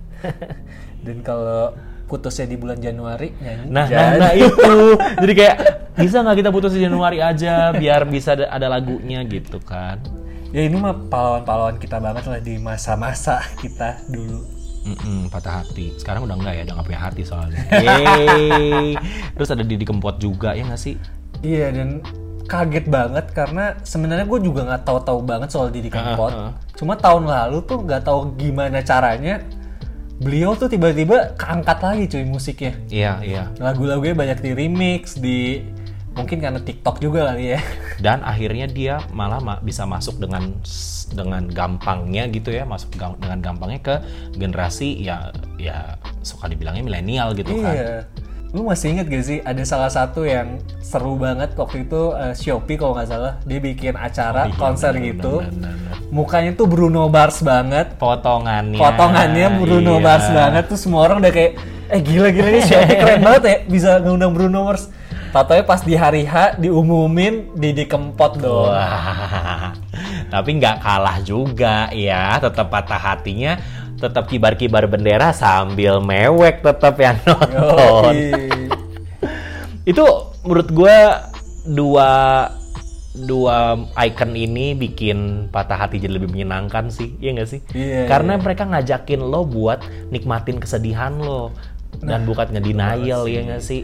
Dan 1.04 1.20
kalau 1.20 1.76
putusnya 2.10 2.50
di 2.50 2.58
bulan 2.58 2.82
Januari 2.82 3.30
nyanyi. 3.38 3.70
Nah, 3.70 3.86
nah, 3.86 3.86
jadi. 3.86 4.18
nah 4.18 4.32
itu. 4.34 4.74
Jadi 5.22 5.34
kayak 5.38 5.56
bisa 5.94 6.18
nggak 6.26 6.38
kita 6.42 6.50
putus 6.50 6.74
di 6.74 6.82
Januari 6.82 7.22
aja 7.22 7.70
biar 7.70 8.10
bisa 8.10 8.34
ada, 8.34 8.50
ada 8.50 8.68
lagunya 8.68 9.22
gitu 9.30 9.62
kan. 9.62 10.02
Ya 10.50 10.66
ini 10.66 10.82
mah 10.82 10.98
pahlawan-pahlawan 11.14 11.78
kita 11.78 12.02
banget 12.02 12.26
lah 12.26 12.42
di 12.42 12.58
masa-masa 12.58 13.46
kita 13.62 14.02
dulu. 14.10 14.42
Mm-mm, 14.90 15.30
patah 15.30 15.62
hati. 15.62 15.94
Sekarang 16.02 16.26
udah 16.26 16.34
enggak 16.34 16.54
ya, 16.58 16.62
udah 16.66 16.74
nggak 16.82 16.88
punya 16.90 17.02
hati 17.06 17.22
soalnya. 17.22 17.62
Yeay. 17.86 18.98
Terus 19.38 19.50
ada 19.54 19.62
Didi 19.62 19.86
Kempot 19.86 20.18
juga 20.18 20.58
ya 20.58 20.66
nggak 20.66 20.82
sih? 20.82 20.98
Iya 21.46 21.70
dan 21.70 22.02
kaget 22.50 22.90
banget 22.90 23.30
karena 23.30 23.78
sebenarnya 23.86 24.26
gue 24.26 24.40
juga 24.42 24.66
nggak 24.66 24.82
tahu-tahu 24.82 25.20
banget 25.22 25.54
soal 25.54 25.70
Didi 25.70 25.94
Kempot. 25.94 26.34
Heeh, 26.34 26.50
heeh. 26.50 26.74
Cuma 26.82 26.98
tahun 26.98 27.30
lalu 27.30 27.62
tuh 27.70 27.86
nggak 27.86 28.02
tahu 28.02 28.34
gimana 28.34 28.82
caranya 28.82 29.46
beliau 30.20 30.52
tuh 30.54 30.68
tiba-tiba 30.68 31.34
keangkat 31.40 31.80
lagi 31.80 32.04
cuy 32.12 32.24
musiknya. 32.28 32.74
Iya, 32.92 33.14
iya. 33.24 33.44
Lagu-lagunya 33.56 34.16
banyak 34.16 34.40
di 34.44 34.52
remix 34.52 35.16
di 35.16 35.64
mungkin 36.12 36.44
karena 36.44 36.60
TikTok 36.60 37.00
juga 37.00 37.32
kali 37.32 37.56
ya. 37.56 37.60
Dan 38.06 38.20
akhirnya 38.24 38.68
dia 38.68 39.00
malah 39.16 39.40
ma- 39.40 39.62
bisa 39.64 39.88
masuk 39.88 40.20
dengan 40.20 40.60
dengan 41.10 41.48
gampangnya 41.50 42.30
gitu 42.30 42.54
ya, 42.54 42.68
masuk 42.68 42.94
gam- 43.00 43.18
dengan 43.18 43.40
gampangnya 43.42 43.80
ke 43.82 43.96
generasi 44.38 45.00
ya 45.02 45.32
ya 45.58 45.98
suka 46.22 46.52
dibilangnya 46.52 46.84
milenial 46.86 47.34
gitu 47.34 47.56
kan. 47.64 47.74
Lu 48.50 48.66
masih 48.66 48.98
inget 48.98 49.06
gak 49.06 49.26
sih 49.26 49.38
ada 49.46 49.62
salah 49.62 49.94
satu 49.94 50.26
yang 50.26 50.58
seru 50.82 51.14
banget 51.22 51.54
waktu 51.54 51.86
itu 51.86 52.18
eh, 52.18 52.34
Shopee 52.34 52.82
kalau 52.82 52.98
nggak 52.98 53.10
salah 53.10 53.34
dia 53.46 53.62
bikin 53.62 53.94
acara 53.94 54.50
Iya, 54.50 54.58
konser 54.58 54.94
bener, 54.98 55.06
gitu. 55.14 55.34
bener, 55.46 55.54
bener. 55.78 55.96
Mukanya 56.10 56.52
tuh 56.58 56.66
Bruno 56.66 57.06
Mars 57.06 57.46
banget. 57.46 57.94
Potongannya. 58.02 58.82
potongannya 58.82 59.48
Bruno 59.62 60.02
iya. 60.02 60.06
Mars 60.06 60.28
banget 60.34 60.64
tuh 60.66 60.80
semua 60.82 61.06
orang 61.06 61.22
udah 61.22 61.30
kayak 61.30 61.62
eh 61.90 62.02
gila 62.02 62.34
gila 62.34 62.50
nih 62.50 62.64
Shopee 62.66 62.98
keren 63.02 63.22
banget 63.22 63.44
ya 63.46 63.56
bisa 63.70 63.90
ngundang 64.02 64.34
Bruno 64.34 64.66
Mars 64.66 64.90
Tatonya 65.30 65.62
pas 65.62 65.86
di 65.86 65.94
hari 65.94 66.26
H 66.26 66.58
diumumin 66.58 67.54
Didi 67.54 67.86
Kempot 67.86 68.42
dong. 68.42 68.74
Wah, 68.74 69.78
tapi 70.34 70.58
nggak 70.58 70.82
kalah 70.82 71.22
juga 71.22 71.86
ya, 71.94 72.42
tetap 72.42 72.74
patah 72.74 72.98
hatinya, 72.98 73.62
tetap 74.00 74.32
kibar-kibar 74.32 74.88
bendera 74.88 75.36
sambil 75.36 76.00
mewek 76.00 76.64
tetap 76.64 76.96
yang 76.98 77.20
nonton. 77.28 78.14
Itu 79.84 80.06
menurut 80.48 80.70
gue 80.72 80.98
dua 81.68 82.10
dua 83.20 83.76
icon 84.00 84.32
ini 84.38 84.78
bikin 84.78 85.50
patah 85.52 85.76
hati 85.76 86.00
jadi 86.00 86.16
lebih 86.16 86.32
menyenangkan 86.32 86.88
sih, 86.88 87.20
iya 87.20 87.36
nggak 87.36 87.50
sih? 87.50 87.60
Iya, 87.76 88.08
Karena 88.08 88.40
mereka 88.40 88.64
ngajakin 88.64 89.20
lo 89.20 89.44
buat 89.44 89.84
nikmatin 90.14 90.62
kesedihan 90.62 91.20
lo 91.20 91.52
dan 92.00 92.24
bukan 92.24 92.54
ngedenial, 92.56 93.28
ya 93.28 93.44
nggak 93.44 93.64
sih? 93.66 93.84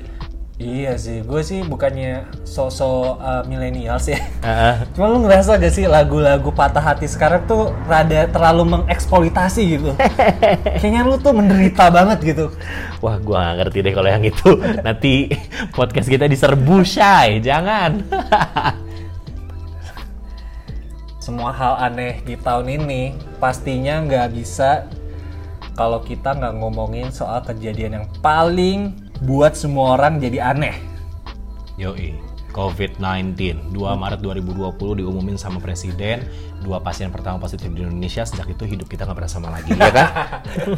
Iya 0.55 0.95
sih, 0.95 1.19
gue 1.19 1.41
sih 1.43 1.67
bukannya 1.67 2.31
sosok 2.47 3.19
uh, 3.19 3.43
milenial 3.43 3.99
sih. 3.99 4.15
Heeh. 4.15 4.87
Cuma 4.95 5.11
lu 5.11 5.27
ngerasa 5.27 5.59
gak 5.59 5.75
sih 5.75 5.83
lagu-lagu 5.83 6.47
patah 6.47 6.79
hati 6.79 7.11
sekarang 7.11 7.43
tuh 7.43 7.75
rada 7.91 8.23
terlalu 8.31 8.79
mengeksploitasi 8.79 9.61
gitu. 9.75 9.91
Kayaknya 10.79 11.03
lu 11.03 11.19
tuh 11.19 11.35
menderita 11.35 11.91
banget 11.91 12.23
gitu. 12.23 12.55
Wah, 13.03 13.19
gua 13.19 13.51
nggak 13.51 13.67
ngerti 13.67 13.77
deh 13.83 13.93
kalau 13.99 14.07
yang 14.07 14.23
itu. 14.23 14.49
Nanti 14.87 15.27
podcast 15.75 16.07
kita 16.07 16.23
diserbu, 16.23 16.87
Shay. 16.87 17.43
Jangan. 17.43 17.99
Semua 21.19 21.51
hal 21.51 21.83
aneh 21.83 22.23
di 22.23 22.39
tahun 22.39 22.79
ini 22.79 23.11
pastinya 23.43 23.99
nggak 24.07 24.31
bisa 24.31 24.87
kalau 25.75 25.99
kita 25.99 26.31
nggak 26.31 26.63
ngomongin 26.63 27.11
soal 27.11 27.43
kejadian 27.43 27.99
yang 27.99 28.07
paling 28.23 29.04
buat 29.23 29.55
semua 29.55 29.95
orang 29.95 30.19
jadi 30.19 30.51
aneh. 30.51 30.75
Yoi. 31.79 32.35
COVID-19, 32.55 33.75
2 33.75 33.75
Maret 33.75 34.23
2020 34.23 35.03
diumumin 35.03 35.35
sama 35.35 35.59
Presiden, 35.59 36.23
dua 36.63 36.79
pasien 36.79 37.11
pertama 37.11 37.35
positif 37.35 37.67
di 37.67 37.83
Indonesia, 37.83 38.23
sejak 38.23 38.47
itu 38.55 38.63
hidup 38.63 38.87
kita 38.87 39.03
nggak 39.03 39.17
pernah 39.19 39.27
sama 39.27 39.51
lagi, 39.51 39.75
ya 39.75 39.91
kan? 39.91 40.07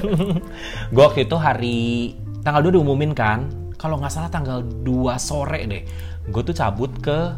gue 0.93 1.03
waktu 1.05 1.29
itu 1.29 1.37
hari, 1.37 2.17
tanggal 2.41 2.65
2 2.65 2.81
diumumin 2.81 3.13
kan, 3.13 3.45
kalau 3.77 4.01
nggak 4.01 4.09
salah 4.09 4.33
tanggal 4.33 4.65
2 4.65 4.89
sore 5.21 5.69
deh, 5.69 5.85
gue 6.25 6.41
tuh 6.41 6.57
cabut 6.57 6.89
ke, 6.97 7.37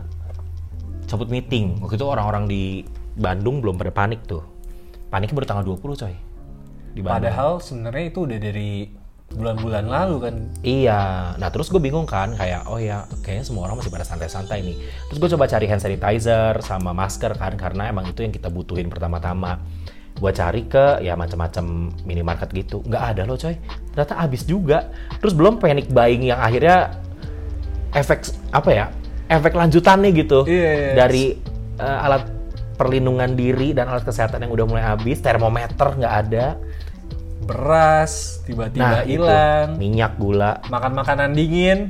cabut 1.12 1.28
meeting, 1.28 1.76
waktu 1.84 2.00
itu 2.00 2.08
orang-orang 2.08 2.48
di 2.48 2.88
Bandung 3.20 3.60
belum 3.60 3.76
pada 3.76 3.92
panik 3.92 4.24
tuh, 4.24 4.48
paniknya 5.12 5.36
baru 5.36 5.48
tanggal 5.52 5.66
20 5.68 6.00
coy, 6.00 6.16
di 6.96 7.04
Bandung. 7.04 7.28
Padahal 7.28 7.52
sebenarnya 7.60 8.04
itu 8.08 8.20
udah 8.24 8.40
dari 8.40 8.99
bulan-bulan 9.30 9.86
lalu 9.86 10.16
kan. 10.26 10.36
Iya, 10.66 11.02
nah 11.38 11.50
terus 11.54 11.70
gue 11.70 11.78
bingung 11.78 12.10
kan, 12.10 12.34
kayak 12.34 12.66
oh 12.66 12.82
ya 12.82 13.06
kayaknya 13.22 13.46
semua 13.46 13.70
orang 13.70 13.78
masih 13.78 13.94
pada 13.94 14.06
santai-santai 14.06 14.66
nih. 14.66 14.78
Terus 15.10 15.18
gue 15.22 15.30
coba 15.38 15.46
cari 15.46 15.66
hand 15.70 15.82
sanitizer 15.82 16.58
sama 16.66 16.92
masker 16.92 17.38
kan, 17.38 17.54
karena 17.54 17.94
emang 17.94 18.10
itu 18.10 18.26
yang 18.26 18.34
kita 18.34 18.50
butuhin 18.50 18.90
pertama-tama. 18.90 19.62
Gue 20.18 20.34
cari 20.36 20.66
ke 20.66 21.00
ya 21.06 21.14
macam-macam 21.16 21.94
minimarket 22.04 22.50
gitu, 22.52 22.82
nggak 22.84 23.04
ada 23.16 23.22
loh 23.30 23.38
coy. 23.38 23.56
Ternyata 23.94 24.14
habis 24.18 24.44
juga. 24.44 24.90
Terus 25.22 25.38
belum 25.38 25.62
panic 25.62 25.94
buying 25.94 26.28
yang 26.28 26.42
akhirnya 26.42 26.98
efek 27.94 28.28
apa 28.50 28.70
ya? 28.74 28.86
Efek 29.30 29.54
lanjutannya 29.54 30.10
gitu 30.10 30.42
Iya, 30.50 30.70
iya. 30.74 30.92
dari 30.98 31.38
eh, 31.78 32.00
alat 32.02 32.26
perlindungan 32.76 33.38
diri 33.38 33.78
dan 33.78 33.92
alat 33.92 34.08
kesehatan 34.08 34.48
yang 34.48 34.52
udah 34.56 34.66
mulai 34.66 34.84
habis, 34.84 35.22
termometer 35.22 36.00
nggak 36.00 36.16
ada. 36.26 36.58
Beras 37.50 38.14
tiba-tiba 38.46 38.86
Nah, 38.86 39.02
hilang. 39.02 39.68
minyak, 39.76 40.16
gula, 40.16 40.62
Makan 40.70 40.94
makanan 40.94 41.34
dingin, 41.34 41.90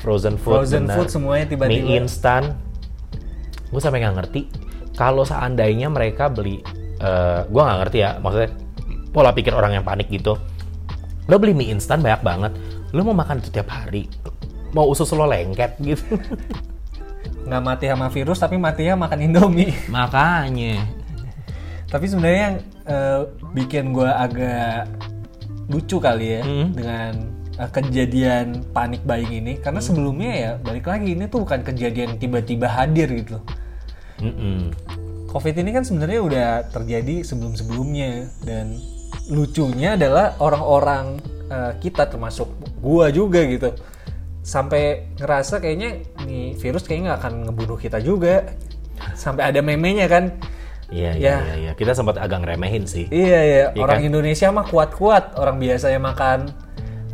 frozen 0.00 0.40
food, 0.40 0.64
frozen 0.64 0.88
benar. 0.88 0.96
food 0.96 1.08
semuanya 1.12 1.44
tiba-tiba. 1.46 1.84
mie 1.84 2.00
instan. 2.00 2.56
Gue 3.68 3.80
sampai 3.80 4.00
nggak 4.00 4.16
ngerti 4.16 4.40
kalau 4.94 5.22
seandainya 5.22 5.90
mereka 5.90 6.32
beli, 6.32 6.64
eh 6.98 7.40
gue 7.44 7.60
nggak 7.60 7.78
ngerti 7.84 7.98
ya, 8.00 8.16
maksudnya 8.16 8.50
pola 9.10 9.30
pikir 9.30 9.52
orang 9.52 9.74
yang 9.74 9.84
panik 9.84 10.08
gitu. 10.08 10.40
Lo 11.26 11.36
beli 11.36 11.52
mie 11.52 11.68
instan 11.68 12.00
banyak 12.00 12.22
banget, 12.22 12.52
lo 12.90 13.00
mau 13.02 13.12
makan 13.12 13.38
itu 13.38 13.50
tiap 13.50 13.68
hari, 13.68 14.08
mau 14.72 14.86
usus 14.86 15.08
lo 15.10 15.24
lengket 15.24 15.76
gitu. 15.80 16.16
nggak 17.44 17.60
mati 17.60 17.84
sama 17.86 18.08
virus 18.08 18.40
tapi 18.40 18.56
matinya 18.56 19.04
makan 19.04 19.20
Indomie. 19.20 19.74
Makanya, 19.92 20.80
tapi 21.88 22.08
sebenarnya 22.08 22.40
yang 22.40 22.56
eh, 22.84 23.20
bikin 23.52 23.92
gue 23.92 24.06
agak 24.08 24.88
lucu 25.66 25.96
kali 25.96 26.38
ya 26.38 26.42
Hmm. 26.44 26.68
dengan 26.76 27.12
eh, 27.54 27.70
kejadian 27.70 28.66
panik 28.70 29.00
buying 29.02 29.32
ini 29.32 29.52
karena 29.58 29.80
Hmm. 29.80 29.88
sebelumnya 29.88 30.32
ya 30.32 30.50
balik 30.60 30.86
lagi 30.86 31.16
ini 31.16 31.24
tuh 31.26 31.46
bukan 31.48 31.64
kejadian 31.64 32.18
tiba-tiba 32.18 32.68
hadir 32.68 33.08
gitu. 33.14 33.38
Mm-mm. 34.20 34.70
Covid 35.26 35.58
ini 35.58 35.74
kan 35.74 35.82
sebenarnya 35.82 36.20
udah 36.22 36.48
terjadi 36.70 37.26
sebelum-sebelumnya 37.26 38.30
dan 38.46 38.78
lucunya 39.26 39.98
adalah 39.98 40.38
orang-orang 40.38 41.18
eh, 41.50 41.72
kita 41.82 42.06
termasuk 42.06 42.46
gua 42.78 43.10
juga 43.10 43.42
gitu 43.42 43.74
sampai 44.44 45.08
ngerasa 45.16 45.56
kayaknya 45.58 46.04
nih 46.22 46.52
virus 46.60 46.84
kayaknya 46.84 47.16
nggak 47.16 47.20
akan 47.20 47.34
ngebunuh 47.48 47.78
kita 47.80 47.96
juga 47.98 48.44
sampai 49.16 49.48
ada 49.48 49.64
memenya 49.64 50.04
kan 50.04 50.36
Iya, 50.94 51.10
iya, 51.12 51.18
Ya. 51.18 51.36
iya, 51.42 51.54
iya. 51.58 51.72
Kita 51.74 51.90
sempat 51.90 52.14
agak 52.16 52.46
ngeremehin 52.46 52.86
sih. 52.86 53.10
iya 53.10 53.40
ya 53.42 53.62
Iya 53.74 53.82
orang 53.82 53.98
kan? 53.98 54.06
Indonesia 54.06 54.48
mah 54.48 54.62
kuat-kuat 54.64 55.34
orang 55.34 55.58
biasanya 55.58 55.98
makan 55.98 56.54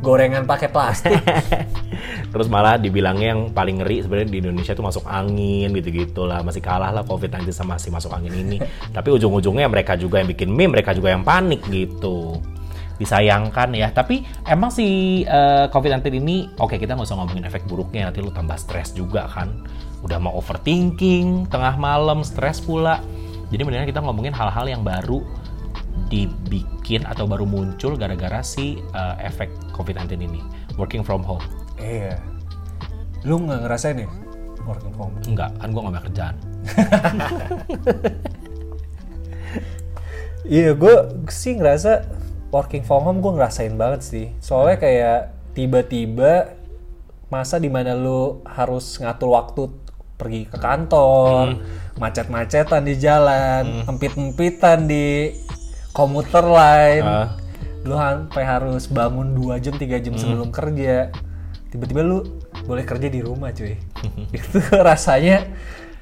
gorengan 0.00 0.44
pakai 0.44 0.68
plastik 0.68 1.12
Terus 2.32 2.46
malah 2.46 2.76
dibilangnya 2.76 3.34
yang 3.34 3.50
paling 3.50 3.82
ngeri 3.82 4.00
sebenarnya 4.00 4.28
di 4.28 4.38
Indonesia 4.38 4.72
tuh 4.72 4.86
masuk 4.86 5.04
angin 5.04 5.74
gitu-gitu 5.74 6.22
lah. 6.24 6.40
Masih 6.40 6.60
kalah 6.60 6.88
lah 6.88 7.02
COVID-19 7.02 7.50
sama 7.50 7.74
si 7.74 7.90
masuk 7.90 8.14
angin 8.14 8.30
ini. 8.32 8.56
Tapi 8.96 9.08
ujung-ujungnya 9.10 9.66
mereka 9.66 9.98
juga 9.98 10.22
yang 10.22 10.30
bikin 10.30 10.48
meme, 10.48 10.78
mereka 10.78 10.94
juga 10.94 11.10
yang 11.10 11.26
panik 11.26 11.58
gitu. 11.66 12.38
Disayangkan 12.96 13.74
ya. 13.74 13.90
Tapi 13.90 14.22
emang 14.46 14.70
si 14.70 14.86
eh, 15.24 15.66
COVID-19 15.68 16.06
ini, 16.16 16.36
oke 16.54 16.76
kita 16.76 16.94
nggak 16.94 17.08
usah 17.08 17.18
ngomongin 17.18 17.44
efek 17.44 17.66
buruknya. 17.66 18.08
Nanti 18.08 18.22
lu 18.22 18.30
tambah 18.30 18.54
stres 18.56 18.94
juga 18.94 19.26
kan. 19.26 19.50
Udah 20.00 20.22
mau 20.22 20.32
overthinking, 20.38 21.50
tengah 21.50 21.74
malam, 21.76 22.22
stres 22.22 22.62
pula. 22.62 23.02
Jadi 23.50 23.60
mendingan 23.66 23.88
kita 23.90 24.00
ngomongin 24.00 24.32
hal-hal 24.32 24.66
yang 24.70 24.82
baru 24.86 25.26
dibikin 26.06 27.02
atau 27.06 27.26
baru 27.26 27.44
muncul 27.44 27.98
gara-gara 27.98 28.40
si 28.40 28.78
eh, 28.80 29.14
efek 29.26 29.50
COVID-19 29.74 30.22
ini. 30.22 30.40
Working 30.78 31.02
from 31.02 31.26
home. 31.26 31.42
iya 31.80 32.20
lu 33.24 33.36
nggak 33.40 33.68
ngerasain 33.68 34.00
ya 34.00 34.08
working 34.64 34.92
from 34.96 35.12
home? 35.12 35.14
Enggak, 35.28 35.50
kan 35.60 35.68
gue 35.72 35.80
gak 35.80 35.92
banyak 35.92 36.06
kerjaan. 36.08 36.36
Iya, 40.50 40.74
gue 40.74 40.96
sih 41.30 41.54
ngerasa 41.54 42.10
working 42.50 42.82
from 42.82 43.06
home 43.06 43.22
gue 43.22 43.38
ngerasain 43.38 43.70
banget 43.78 44.00
sih. 44.02 44.26
Soalnya 44.42 44.82
kayak 44.82 45.20
tiba-tiba 45.54 46.58
masa 47.30 47.62
di 47.62 47.70
mana 47.70 47.94
lu 47.94 48.42
harus 48.42 48.98
ngatur 48.98 49.30
waktu 49.30 49.70
pergi 50.20 50.44
ke 50.44 50.60
kantor, 50.60 51.56
macet-macetan 51.96 52.84
di 52.84 52.94
jalan, 53.00 53.88
empit-empitan 53.88 54.84
di 54.84 55.32
komuter 55.96 56.44
lain. 56.44 57.02
Ah. 57.04 57.28
Lu 57.88 57.96
sampai 57.96 58.44
harus 58.44 58.84
bangun 58.92 59.32
2 59.32 59.56
jam, 59.64 59.72
3 59.72 60.04
jam 60.04 60.14
sebelum 60.20 60.52
kerja. 60.52 61.08
Tiba-tiba 61.72 62.04
lu 62.04 62.44
boleh 62.68 62.84
kerja 62.84 63.08
di 63.08 63.24
rumah, 63.24 63.56
cuy. 63.56 63.72
Itu 64.36 64.60
rasanya 64.76 65.48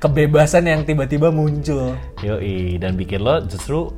kebebasan 0.02 0.66
yang 0.66 0.82
tiba-tiba 0.82 1.30
muncul. 1.30 1.94
Yoi, 2.22 2.78
dan 2.82 2.98
bikin 2.98 3.22
lo 3.22 3.42
justru 3.46 3.94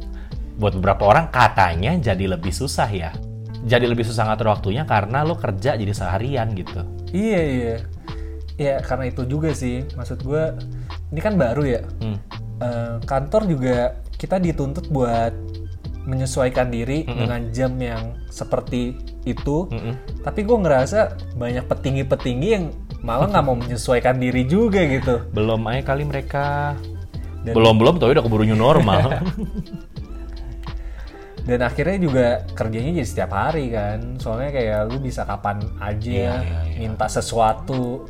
buat 0.60 0.76
beberapa 0.76 1.08
orang 1.08 1.32
katanya 1.32 1.96
jadi 1.96 2.36
lebih 2.36 2.52
susah 2.52 2.88
ya. 2.88 3.10
Jadi 3.60 3.84
lebih 3.88 4.08
susah 4.08 4.28
ngatur 4.28 4.52
waktunya 4.52 4.88
karena 4.88 5.24
lo 5.24 5.36
kerja 5.36 5.76
jadi 5.76 5.92
seharian 5.92 6.52
gitu. 6.56 6.80
Iya 7.12 7.40
iya. 7.40 7.76
Ya 8.60 8.76
karena 8.78 9.08
itu 9.08 9.24
juga 9.24 9.50
sih 9.50 9.88
maksud 9.90 10.20
gue 10.20 10.42
ini 11.08 11.18
kan 11.18 11.34
baru 11.34 11.64
ya 11.64 11.80
Hmm. 11.98 12.18
Eh, 12.60 12.96
kantor 13.02 13.48
juga 13.48 13.76
kita 14.14 14.36
dituntut 14.36 14.92
buat 14.92 15.32
menyesuaikan 16.02 16.68
diri 16.68 17.08
dengan 17.08 17.48
jam 17.50 17.72
yang 17.74 18.20
seperti 18.26 18.92
itu 19.22 19.64
Mm-mm. 19.66 20.20
tapi 20.20 20.44
gue 20.44 20.58
ngerasa 20.58 21.00
banyak 21.34 21.64
petinggi-petinggi 21.64 22.48
yang 22.50 22.68
malah 23.00 23.28
nggak 23.28 23.44
mau 23.46 23.56
menyesuaikan 23.56 24.16
diri 24.16 24.44
juga 24.44 24.80
gitu 24.82 25.24
Belum 25.30 25.60
aja 25.64 25.80
kali 25.86 26.04
mereka. 26.04 26.76
Dan- 27.40 27.56
belum 27.56 27.74
belum 27.74 27.94
tapi 27.96 28.12
udah 28.12 28.20
keburu 28.22 28.44
new 28.44 28.52
normal. 28.54 29.08
dan 31.40 31.60
akhirnya 31.62 31.96
juga 31.98 32.26
kerjanya 32.52 33.00
jadi 33.00 33.08
setiap 33.08 33.32
hari 33.32 33.72
kan 33.72 34.20
soalnya 34.20 34.52
kayak 34.52 34.78
lu 34.86 35.00
bisa 35.00 35.24
kapan 35.24 35.56
aja 35.80 36.12
Iya, 36.12 36.34
iya, 36.36 36.58
iya. 36.68 36.78
minta 36.78 37.08
sesuatu 37.08 38.04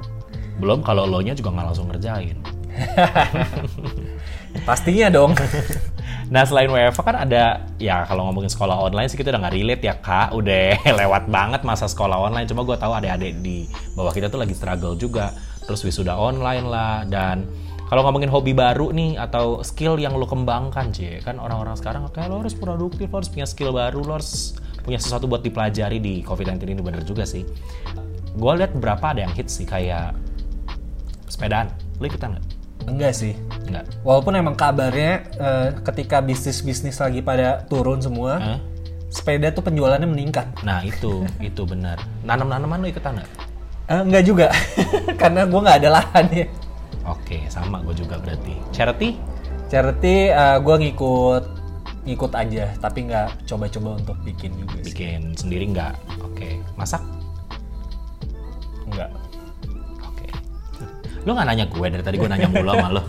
belum 0.60 0.84
kalau 0.84 1.08
lo 1.08 1.24
nya 1.24 1.32
juga 1.32 1.56
nggak 1.56 1.66
langsung 1.72 1.88
ngerjain. 1.88 2.36
pastinya 4.68 5.08
dong 5.10 5.32
Nah 6.30 6.46
selain 6.46 6.70
WFH 6.70 7.02
kan 7.02 7.16
ada 7.26 7.66
ya 7.82 8.06
kalau 8.06 8.30
ngomongin 8.30 8.46
sekolah 8.46 8.86
online 8.86 9.10
sih 9.10 9.18
kita 9.18 9.34
udah 9.34 9.42
nggak 9.42 9.54
relate 9.58 9.82
ya 9.82 9.98
kak, 9.98 10.30
udah 10.30 10.78
lewat 11.02 11.26
banget 11.26 11.66
masa 11.66 11.90
sekolah 11.90 12.14
online. 12.30 12.46
Cuma 12.46 12.62
gue 12.62 12.78
tahu 12.78 12.94
adik-adik 12.94 13.42
di 13.42 13.66
bawah 13.98 14.14
kita 14.14 14.30
tuh 14.30 14.38
lagi 14.38 14.54
struggle 14.54 14.94
juga. 14.94 15.34
Terus 15.66 15.82
wisuda 15.82 16.14
online 16.14 16.70
lah 16.70 17.02
dan 17.02 17.50
kalau 17.90 18.06
ngomongin 18.06 18.30
hobi 18.30 18.54
baru 18.54 18.94
nih 18.94 19.18
atau 19.18 19.66
skill 19.66 19.98
yang 19.98 20.14
lo 20.14 20.22
kembangkan 20.22 20.94
cie 20.94 21.18
kan 21.18 21.42
orang-orang 21.42 21.74
sekarang 21.74 22.06
kayak 22.14 22.30
lo 22.30 22.46
harus 22.46 22.54
produktif, 22.54 23.10
lo 23.10 23.18
harus 23.18 23.30
punya 23.34 23.46
skill 23.50 23.74
baru, 23.74 23.98
lo 24.06 24.22
harus 24.22 24.54
punya 24.86 25.02
sesuatu 25.02 25.26
buat 25.26 25.42
dipelajari 25.42 25.98
di 25.98 26.22
COVID-19 26.22 26.78
ini 26.78 26.82
bener 26.86 27.02
juga 27.02 27.26
sih. 27.26 27.42
Gue 28.38 28.52
lihat 28.54 28.70
beberapa 28.78 29.10
ada 29.10 29.26
yang 29.26 29.34
hits 29.34 29.58
sih 29.58 29.66
kayak 29.66 30.14
sepedaan. 31.30 31.70
Lo 31.96 32.04
ikutan 32.04 32.34
nggak? 32.34 32.46
enggak 32.88 33.12
sih 33.12 33.36
Nggak. 33.68 34.02
walaupun 34.02 34.32
emang 34.34 34.56
kabarnya 34.56 35.20
eh, 35.36 35.68
ketika 35.84 36.24
bisnis-bisnis 36.24 36.96
lagi 36.96 37.20
pada 37.20 37.60
turun 37.68 38.00
semua 38.00 38.40
Hah? 38.40 38.58
sepeda 39.12 39.52
tuh 39.52 39.60
penjualannya 39.60 40.08
meningkat 40.08 40.48
Nah 40.64 40.80
itu, 40.80 41.28
itu 41.44 41.62
benar. 41.68 42.00
Nanam-nanaman 42.24 42.80
lo 42.80 42.88
ikutan 42.88 43.20
nggak? 43.20 43.30
Eh, 43.90 44.00
enggak 44.00 44.24
juga 44.24 44.46
karena 45.20 45.44
gue 45.44 45.60
nggak 45.60 45.78
ada 45.84 45.90
lahannya 46.00 46.46
Oke, 47.04 47.44
sama 47.52 47.84
gue 47.84 47.94
juga 47.94 48.16
berarti. 48.16 48.56
Charity? 48.72 49.08
charity 49.70 50.34
gue 50.64 50.76
ngikut 50.88 51.44
ngikut 52.00 52.32
aja 52.34 52.74
tapi 52.82 53.06
nggak 53.06 53.44
coba-coba 53.46 54.02
untuk 54.02 54.16
bikin 54.26 54.50
juga 54.56 54.82
sih 54.82 54.90
Bikin 54.90 55.20
sendiri 55.36 55.68
nggak? 55.70 55.94
Oke. 56.24 56.58
Masak? 56.74 57.04
enggak 58.88 59.10
Oke. 59.14 59.29
Lo 61.24 61.36
nggak 61.36 61.48
nanya 61.48 61.66
gue 61.68 61.86
dari 61.90 62.04
tadi 62.04 62.16
gue 62.16 62.28
nanya 62.30 62.48
mulu 62.48 62.70
sama 62.72 62.88
lo. 62.96 63.02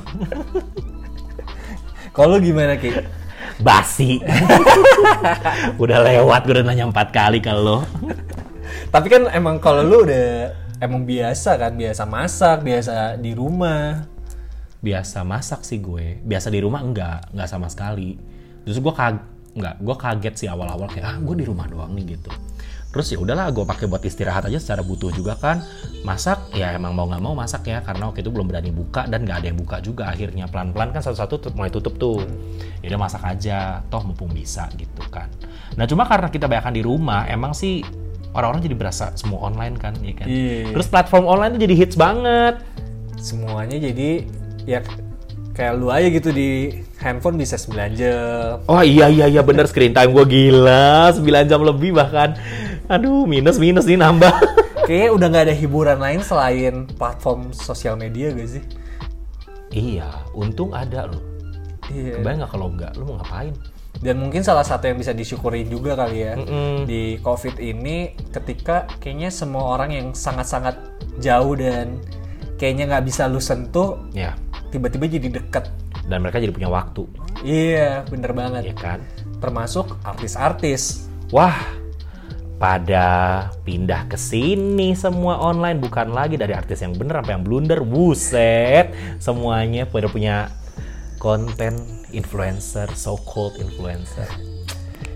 kalau 2.15 2.35
lu 2.35 2.37
gimana 2.43 2.75
ki 2.75 2.91
Basi. 3.61 4.17
udah 5.83 5.99
lewat, 6.01 6.41
gue 6.49 6.53
udah 6.57 6.65
nanya 6.65 6.89
empat 6.89 7.13
kali 7.13 7.39
ke 7.39 7.53
lo. 7.53 7.85
tapi 8.91 9.07
kan 9.11 9.27
emang 9.31 9.59
kalau 9.59 9.83
lu 9.85 10.07
udah 10.07 10.51
emang 10.81 11.05
biasa 11.05 11.59
kan 11.59 11.75
biasa 11.77 12.03
masak 12.09 12.63
biasa 12.65 13.19
di 13.19 13.31
rumah 13.35 14.11
Biasa 14.81 15.21
masak 15.21 15.61
sih 15.61 15.77
gue. 15.77 16.17
Biasa 16.25 16.49
di 16.49 16.57
rumah 16.57 16.81
enggak, 16.81 17.29
enggak 17.37 17.49
sama 17.53 17.69
sekali. 17.69 18.17
Justru 18.65 18.89
gue 18.89 18.93
kag 18.97 19.21
enggak, 19.53 19.75
gue 19.77 19.95
kaget 19.95 20.35
sih 20.41 20.47
awal-awal 20.49 20.89
kayak 20.89 21.05
ah 21.05 21.17
gue 21.21 21.35
di 21.37 21.45
rumah 21.45 21.69
doang 21.69 21.93
nih 21.93 22.17
gitu. 22.17 22.33
Terus 22.91 23.07
ya 23.15 23.17
udahlah 23.23 23.47
gue 23.55 23.63
pakai 23.63 23.87
buat 23.87 24.03
istirahat 24.03 24.51
aja 24.51 24.59
secara 24.59 24.83
butuh 24.83 25.15
juga 25.15 25.39
kan. 25.39 25.63
Masak 26.03 26.51
ya 26.51 26.75
emang 26.75 26.91
mau 26.91 27.07
nggak 27.07 27.23
mau 27.23 27.31
masak 27.31 27.71
ya 27.71 27.79
karena 27.79 28.11
waktu 28.11 28.19
itu 28.19 28.31
belum 28.35 28.51
berani 28.51 28.71
buka 28.75 29.07
dan 29.07 29.23
nggak 29.23 29.37
ada 29.41 29.47
yang 29.47 29.59
buka 29.59 29.79
juga 29.79 30.11
akhirnya 30.11 30.51
pelan-pelan 30.51 30.91
kan 30.91 30.99
satu-satu 30.99 31.33
tuh 31.39 31.51
mulai 31.55 31.71
tutup 31.71 31.95
tuh. 31.95 32.19
Ya 32.83 32.91
udah 32.91 32.99
masak 33.07 33.23
aja, 33.23 33.79
toh 33.87 34.03
mumpung 34.03 34.29
bisa 34.35 34.67
gitu 34.75 35.07
kan. 35.07 35.31
Nah 35.79 35.87
cuma 35.87 36.03
karena 36.03 36.27
kita 36.27 36.51
bayangkan 36.51 36.75
di 36.75 36.83
rumah, 36.83 37.23
emang 37.31 37.55
sih 37.55 37.79
orang-orang 38.35 38.63
jadi 38.67 38.75
berasa 38.75 39.15
semua 39.15 39.47
online 39.47 39.75
kan, 39.79 39.95
ya 40.03 40.13
kan. 40.15 40.27
Iya. 40.27 40.75
Terus 40.75 40.87
platform 40.91 41.25
online 41.27 41.55
tuh 41.55 41.61
jadi 41.63 41.75
hits 41.79 41.95
banget. 41.95 42.55
semuanya 43.21 43.77
jadi 43.77 44.25
ya 44.65 44.81
kayak 45.53 45.77
lu 45.77 45.93
aja 45.93 46.09
gitu 46.09 46.33
di 46.33 46.81
handphone 46.97 47.37
bisa 47.37 47.53
9 47.53 47.93
jam 47.93 48.65
Oh 48.65 48.81
iya 48.81 49.13
iya 49.13 49.29
iya 49.29 49.41
bener 49.45 49.69
screen 49.69 49.93
time 49.93 50.09
gue 50.09 50.25
gila 50.25 51.13
9 51.13 51.21
jam 51.45 51.61
lebih 51.61 51.93
bahkan 51.93 52.33
Aduh 52.91 53.23
minus 53.23 53.55
minus 53.55 53.87
nih 53.87 53.95
nambah. 53.95 54.35
Kayaknya 54.87 55.09
udah 55.15 55.27
nggak 55.31 55.45
ada 55.47 55.55
hiburan 55.55 55.99
lain 56.03 56.19
selain 56.19 56.75
platform 56.99 57.55
sosial 57.55 57.95
media 57.95 58.35
gak 58.35 58.49
sih? 58.59 58.63
Iya 59.71 60.11
untung 60.35 60.75
ada 60.75 61.07
loh. 61.07 61.23
Iya. 61.87 62.19
Kebayang 62.19 62.43
gak 62.43 62.51
kalau 62.51 62.67
enggak 62.67 62.91
lu 62.99 63.07
mau 63.07 63.23
ngapain? 63.23 63.55
Dan 64.03 64.19
mungkin 64.19 64.43
salah 64.43 64.67
satu 64.67 64.91
yang 64.91 64.99
bisa 64.99 65.15
disyukuri 65.15 65.63
juga 65.63 65.93
kali 65.93 66.25
ya 66.25 66.33
Mm-mm. 66.33 66.89
di 66.89 67.21
covid 67.21 67.61
ini 67.61 68.17
ketika 68.33 68.89
kayaknya 68.97 69.29
semua 69.29 69.77
orang 69.77 69.93
yang 69.93 70.07
sangat-sangat 70.11 70.73
jauh 71.21 71.53
dan 71.53 72.01
kayaknya 72.57 72.89
nggak 72.89 73.05
bisa 73.05 73.29
lu 73.29 73.37
sentuh 73.37 74.01
Ya 74.11 74.33
tiba-tiba 74.71 75.05
jadi 75.07 75.27
deket. 75.31 75.71
Dan 76.07 76.25
mereka 76.25 76.43
jadi 76.43 76.51
punya 76.51 76.67
waktu. 76.67 77.07
Iya 77.45 78.03
bener 78.11 78.31
ya 78.33 78.35
banget 78.35 78.63
kan? 78.75 78.99
Termasuk 79.39 79.95
artis-artis. 80.03 81.07
Wah 81.31 81.55
pada 82.61 83.07
pindah 83.65 84.05
ke 84.05 84.13
sini 84.15 84.93
semua 84.93 85.41
online 85.41 85.81
bukan 85.81 86.13
lagi 86.13 86.37
dari 86.37 86.53
artis 86.53 86.85
yang 86.85 86.93
bener 86.93 87.17
sampai 87.17 87.33
yang 87.33 87.41
blunder 87.41 87.81
buset 87.81 88.93
semuanya 89.17 89.89
pada 89.89 90.05
punya 90.05 90.53
konten 91.17 91.73
influencer 92.13 92.85
so 92.93 93.17
called 93.17 93.57
influencer 93.57 94.29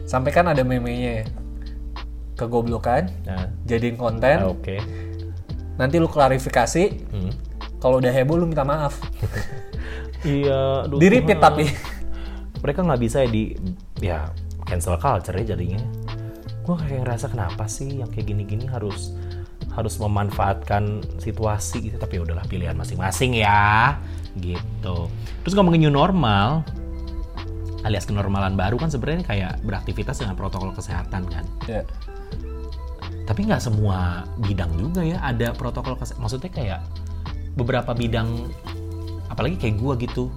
sampai 0.09 0.33
kan 0.33 0.49
ada 0.49 0.65
meme-nya 0.65 1.21
ya. 1.21 1.25
kegoblokan 2.33 3.13
nah 3.23 3.45
jadiin 3.63 3.93
konten 3.93 4.41
oke 4.41 4.81
nanti 5.77 6.01
lu 6.01 6.09
klarifikasi 6.09 6.83
Hmm. 7.13 7.29
kalau 7.77 8.01
udah 8.01 8.09
heboh 8.09 8.35
lu 8.35 8.49
minta 8.49 8.65
maaf 8.65 8.97
Iya, 10.25 10.89
aduh, 10.89 10.97
di 10.97 11.05
repeat 11.05 11.37
Tuhan. 11.37 11.45
tapi 11.45 11.65
mereka 12.57 12.81
nggak 12.81 12.97
bisa 12.97 13.21
ya 13.21 13.29
di 13.29 13.43
ya 14.01 14.19
cancel 14.65 14.97
culture 14.97 15.37
ya 15.37 15.53
jadinya. 15.53 15.77
Gue 16.65 16.75
kayak 16.81 17.05
ngerasa 17.05 17.29
kenapa 17.29 17.69
sih 17.69 18.01
yang 18.01 18.09
kayak 18.09 18.33
gini-gini 18.33 18.65
harus 18.65 19.13
harus 19.75 19.99
memanfaatkan 19.99 21.03
situasi 21.19 21.91
gitu 21.91 21.99
tapi 21.99 22.17
udahlah 22.17 22.47
pilihan 22.47 22.73
masing-masing 22.73 23.37
ya 23.37 23.99
gitu. 24.39 25.11
Terus 25.45 25.53
ngomongin 25.53 25.87
new 25.87 25.93
normal 25.93 26.65
alias 27.85 28.09
kenormalan 28.09 28.57
baru 28.57 28.81
kan 28.81 28.89
sebenarnya 28.89 29.23
kayak 29.29 29.53
beraktivitas 29.61 30.17
dengan 30.17 30.33
protokol 30.33 30.73
kesehatan 30.73 31.29
kan. 31.29 31.45
ya. 31.69 31.85
Tapi 33.29 33.45
nggak 33.45 33.61
semua 33.61 34.25
bidang 34.41 34.73
juga 34.73 35.05
ya 35.05 35.21
ada 35.21 35.53
protokol 35.53 35.93
kesehatan. 35.93 36.21
Maksudnya 36.25 36.51
kayak 36.51 36.81
beberapa 37.53 37.93
bidang, 37.93 38.49
apalagi 39.29 39.61
kayak 39.61 39.77
gua 39.77 39.93
gitu, 40.01 40.33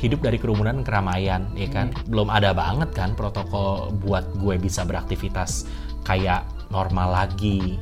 hidup 0.00 0.24
dari 0.24 0.40
kerumunan 0.40 0.80
keramaian, 0.80 1.50
ya 1.52 1.68
kan? 1.68 1.92
Belum 2.08 2.32
ada 2.32 2.56
banget 2.56 2.92
kan 2.96 3.12
protokol 3.12 3.92
buat 4.00 4.24
gue 4.40 4.56
bisa 4.56 4.84
beraktivitas 4.88 5.68
kayak 6.04 6.44
normal 6.72 7.12
lagi. 7.12 7.76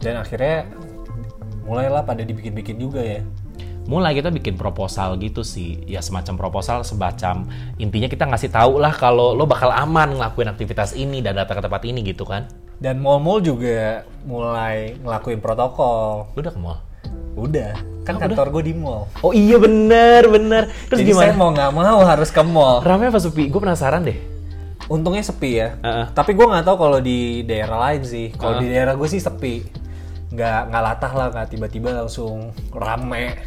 dan 0.00 0.16
akhirnya 0.16 0.64
mulailah 1.68 2.00
pada 2.08 2.24
dibikin-bikin 2.24 2.80
juga 2.80 3.04
ya 3.04 3.20
Mulai 3.84 4.14
kita 4.16 4.30
bikin 4.30 4.54
proposal 4.54 5.18
gitu 5.18 5.42
sih, 5.42 5.82
ya 5.84 5.98
semacam 5.98 6.38
proposal, 6.38 6.86
semacam 6.86 7.48
intinya 7.76 8.06
kita 8.06 8.24
ngasih 8.28 8.48
tahu 8.48 8.78
lah 8.78 8.94
kalau 8.94 9.34
lo 9.34 9.44
bakal 9.50 9.68
aman 9.68 10.14
ngelakuin 10.14 10.48
aktivitas 10.52 10.94
ini 10.94 11.18
dan 11.20 11.36
datang 11.36 11.58
ke 11.58 11.62
tempat 11.66 11.82
ini 11.84 12.00
gitu 12.06 12.24
kan? 12.24 12.46
dan 12.80 12.96
mall-mall 12.96 13.44
juga 13.44 14.08
mulai 14.24 14.96
ngelakuin 15.04 15.38
protokol 15.44 16.32
Lo 16.32 16.38
udah 16.40 16.52
ke 16.52 16.60
mall? 16.60 16.80
Udah 17.40 17.72
kan 18.00 18.16
Oh, 18.16 18.20
kantor 18.20 18.46
gue 18.50 18.62
di 18.68 18.74
mall 18.74 19.06
Oh 19.20 19.30
iya 19.30 19.56
bener 19.56 20.26
bener. 20.26 20.62
Terus 20.88 20.98
jadi 21.00 21.10
gimana? 21.12 21.22
saya 21.22 21.32
mau 21.34 21.50
nggak 21.52 21.70
mau 21.70 22.00
harus 22.02 22.28
ke 22.28 22.42
mall 22.42 22.80
Ramai 22.80 23.08
apa 23.08 23.18
sepi? 23.18 23.48
Gue 23.48 23.60
penasaran 23.60 24.02
deh. 24.02 24.18
untungnya 24.86 25.22
sepi 25.22 25.50
ya 25.54 25.78
Heeh. 25.78 26.06
tapi 26.10 26.34
gue 26.34 26.42
nggak 26.42 26.66
tahu 26.66 26.76
kalau 26.76 26.98
di 26.98 27.46
daerah 27.46 27.78
lain 27.78 28.02
sih 28.02 28.34
kalau 28.34 28.58
Heeh. 28.58 28.66
di 28.66 28.74
daerah 28.74 28.98
gue 28.98 29.06
sih 29.06 29.22
sepi 29.22 29.62
nggak 30.30 30.60
nggak 30.66 30.82
latah 30.82 31.12
lah 31.14 31.26
nggak 31.30 31.46
tiba-tiba 31.48 31.94
langsung 31.94 32.50
rame 32.74 33.38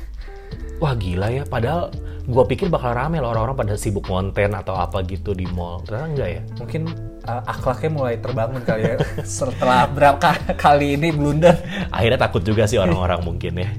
Wah 0.79 0.95
gila 0.95 1.31
ya, 1.31 1.43
padahal 1.47 1.95
gue 2.23 2.43
pikir 2.43 2.67
bakal 2.67 2.91
rame 2.91 3.19
loh 3.19 3.31
orang-orang 3.31 3.55
pada 3.55 3.73
sibuk 3.75 4.03
konten 4.03 4.51
atau 4.51 4.75
apa 4.75 4.99
gitu 5.03 5.31
di 5.31 5.47
mall. 5.47 5.79
Ternyata 5.85 6.07
enggak 6.11 6.29
ya? 6.29 6.41
mungkin 6.59 6.81
uh, 7.25 7.41
akhlaknya 7.45 7.89
mulai 7.91 8.15
terbangun 8.17 8.61
kali 8.61 8.83
ya 8.85 8.95
setelah 9.27 9.87
berapa 9.87 10.55
kali 10.55 10.95
ini 10.95 11.09
blunder 11.11 11.55
Akhirnya 11.89 12.19
takut 12.19 12.41
juga 12.41 12.65
sih 12.65 12.77
orang-orang 12.77 13.19
mungkin 13.29 13.53
ya. 13.57 13.69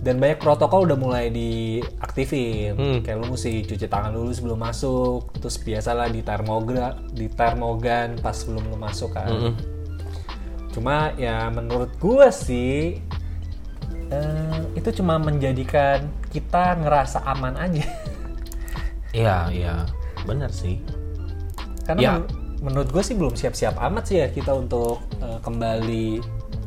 dan 0.00 0.16
banyak 0.16 0.40
protokol 0.40 0.88
udah 0.88 0.96
mulai 0.96 1.28
diaktifin 1.28 2.72
Hmm. 2.72 2.98
kayak 3.04 3.20
lu 3.20 3.36
mesti 3.36 3.68
cuci 3.68 3.84
tangan 3.84 4.16
dulu 4.16 4.32
sebelum 4.32 4.56
masuk 4.56 5.28
terus 5.36 5.60
biasalah 5.60 6.08
di 6.08 6.24
termogra 6.24 6.96
di 7.12 7.28
termogan 7.28 8.16
pas 8.16 8.32
sebelum 8.32 8.64
lu 8.64 8.80
masuk 8.80 9.12
kan 9.12 9.28
Mm-mm. 9.28 9.54
cuma 10.72 11.12
ya 11.20 11.52
menurut 11.52 11.92
gua 12.00 12.32
sih 12.32 12.96
eh, 14.08 14.58
itu 14.72 14.88
cuma 14.96 15.20
menjadikan 15.20 16.08
kita 16.32 16.80
ngerasa 16.80 17.20
aman 17.26 17.54
aja. 17.60 17.84
Iya, 19.10 19.50
iya. 19.50 19.74
Bener 20.22 20.54
sih. 20.54 20.78
Karena 21.84 22.00
Ya. 22.00 22.12
men- 22.16 22.28
menurut 22.60 22.92
gue 22.92 23.02
sih 23.02 23.16
belum 23.16 23.34
siap-siap 23.34 23.80
amat 23.80 24.04
sih 24.04 24.20
ya 24.20 24.28
kita 24.28 24.52
untuk 24.52 25.00
eh, 25.18 25.38
kembali 25.40 26.20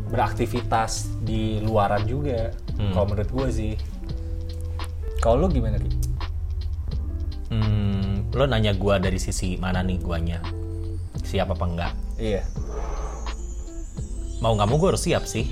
beraktivitas 0.09 1.09
di 1.21 1.61
luaran 1.61 2.05
juga. 2.05 2.53
Hmm. 2.77 2.93
Kalau 2.93 3.05
menurut 3.09 3.29
gue 3.29 3.47
sih. 3.49 3.73
Kalau 5.17 5.45
lu 5.45 5.47
gimana 5.49 5.79
Ki? 5.79 5.89
Hmm, 7.47 8.33
lo 8.33 8.43
nanya 8.43 8.73
gua 8.73 8.97
dari 8.97 9.21
sisi 9.21 9.55
mana 9.55 9.85
nih 9.85 10.01
guanya? 10.01 10.41
Siap 11.23 11.53
apa 11.53 11.65
enggak? 11.65 11.93
Iya. 12.17 12.41
Mau 14.41 14.57
nggak 14.57 14.67
mau 14.67 14.77
gue 14.77 14.89
harus 14.91 15.05
siap 15.05 15.23
sih. 15.23 15.47